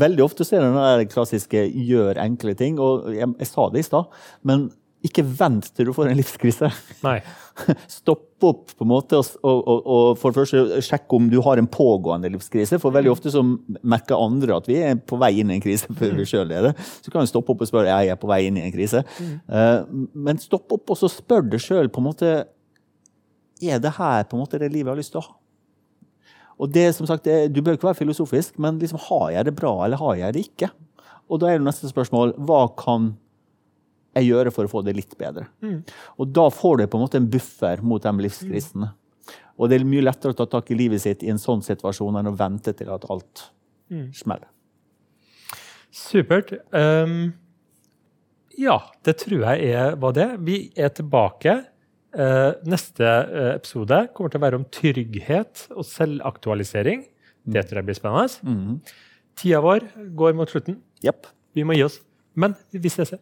veldig 0.06 0.26
ofte 0.30 0.48
så 0.48 0.62
er 0.62 0.66
det 0.66 0.72
den 0.78 1.12
klassiske 1.12 1.68
'gjør 1.74 2.22
enkle 2.24 2.56
ting'. 2.62 2.80
Og 2.80 3.12
jeg, 3.18 3.34
jeg 3.44 3.52
sa 3.52 3.70
det 3.74 3.84
i 3.84 3.90
stad, 3.90 4.18
men 4.46 4.70
ikke 5.06 5.24
vent 5.38 5.68
til 5.76 5.90
du 5.90 5.94
får 5.96 6.10
en 6.10 6.18
livskrise. 6.18 6.70
Nei. 7.06 7.20
Stopp 7.92 8.44
opp 8.46 8.74
på 8.76 8.84
en 8.86 8.90
måte 8.90 9.18
og, 9.18 9.30
og, 9.42 9.70
og, 9.80 10.08
for 10.20 10.34
det 10.34 10.42
første 10.44 10.82
sjekke 10.86 11.18
om 11.18 11.30
du 11.32 11.38
har 11.46 11.62
en 11.62 11.70
pågående 11.72 12.30
livskrise. 12.34 12.80
For 12.82 12.94
veldig 12.96 13.14
ofte 13.14 13.32
så 13.34 13.44
merker 13.46 14.20
andre 14.20 14.58
at 14.58 14.68
vi 14.70 14.80
er 14.84 14.98
på 15.00 15.20
vei 15.22 15.32
inn 15.42 15.54
i 15.54 15.58
en 15.58 15.64
krise 15.64 15.92
før 15.96 16.18
vi 16.18 16.28
sjøl 16.30 16.52
er 16.56 16.70
det. 16.70 16.74
Så 17.06 17.14
kan 17.14 17.24
du 17.24 17.32
stoppe 17.32 17.54
opp 17.54 17.64
og 17.64 17.72
spørre 17.72 17.94
jeg 17.94 18.14
er 18.14 18.20
på 18.20 18.30
vei 18.32 18.42
inn 18.50 18.60
i 18.60 18.66
en 18.66 18.76
krise. 18.76 19.06
Eh, 19.22 19.80
men 20.14 20.42
stopp 20.42 20.76
opp 20.76 20.94
og 20.94 21.00
så 21.00 21.12
spør 21.12 21.48
deg 21.48 21.64
sjøl 21.64 21.90
på 21.90 22.04
en 22.04 22.10
måte 22.10 22.36
er 23.64 23.80
det 23.80 23.96
her 23.98 24.26
på 24.28 24.36
en 24.36 24.44
måte 24.44 24.60
det 24.60 24.72
livet 24.72 24.90
jeg 24.90 24.94
har 24.94 25.04
lyst 25.04 25.16
til 25.16 25.24
å 25.24 25.28
ha. 25.30 25.36
Og 26.56 26.72
det 26.72 26.88
som 26.96 27.08
sagt, 27.08 27.26
det, 27.28 27.54
Du 27.54 27.62
bør 27.62 27.76
ikke 27.76 27.90
være 27.90 28.00
filosofisk, 28.00 28.60
men 28.60 28.80
liksom, 28.80 29.00
har 29.10 29.32
jeg 29.32 29.46
det 29.46 29.56
bra, 29.58 29.74
eller 29.86 30.00
har 30.00 30.16
jeg 30.16 30.34
det 30.34 30.44
ikke? 30.48 30.70
Og 31.28 31.42
da 31.42 31.50
er 31.50 31.60
det 31.60 31.68
neste 31.68 31.90
spørsmål 31.90 32.36
hva 32.48 32.68
kan 32.80 33.16
jeg 34.16 34.30
gjøre 34.32 34.54
for 34.56 34.68
å 34.68 34.72
få 34.72 34.82
det 34.86 34.96
litt 34.98 35.16
bedre? 35.20 35.48
Og 36.20 36.32
da 36.34 36.48
får 36.54 36.82
du 36.82 36.88
på 36.88 37.00
en 37.00 37.06
måte 37.06 37.20
en 37.20 37.30
buffer 37.32 37.84
mot 37.84 38.04
de 38.04 38.14
livskrisene. 38.26 38.92
Og 39.56 39.72
det 39.72 39.80
er 39.80 39.88
mye 39.88 40.04
lettere 40.04 40.36
å 40.36 40.38
ta 40.38 40.48
tak 40.52 40.72
i 40.72 40.78
livet 40.78 41.04
sitt 41.04 41.24
i 41.24 41.32
en 41.32 41.40
sånn 41.42 41.64
situasjon 41.66 42.20
enn 42.20 42.32
å 42.32 42.36
vente 42.36 42.74
til 42.76 42.92
at 42.92 43.08
alt 43.12 43.48
smeller. 44.16 44.50
Supert. 45.96 46.52
Um, 46.76 47.34
ja, 48.60 48.80
det 49.08 49.18
tror 49.24 49.46
jeg 49.46 49.72
er, 49.72 49.96
var 50.00 50.16
det. 50.18 50.28
Vi 50.44 50.60
er 50.76 50.92
tilbake. 50.96 51.62
Uh, 52.16 52.56
neste 52.68 53.04
uh, 53.04 53.54
episode 53.56 54.02
kommer 54.16 54.32
til 54.32 54.40
å 54.40 54.46
være 54.46 54.60
om 54.60 54.68
trygghet 54.72 55.68
og 55.76 55.88
selvaktualisering. 55.88 57.06
Det 57.46 57.64
tror 57.68 57.82
jeg 57.82 57.90
blir 57.90 58.00
spennende. 58.00 58.28
Mm. 58.44 58.78
Tida 59.40 59.62
vår 59.64 59.88
går 60.18 60.36
mot 60.36 60.52
slutten. 60.52 60.80
Yep. 61.06 61.32
Vi 61.56 61.64
må 61.68 61.78
gi 61.78 61.86
oss. 61.88 62.00
Men 62.36 62.56
vi 62.74 62.92
ses. 62.92 63.16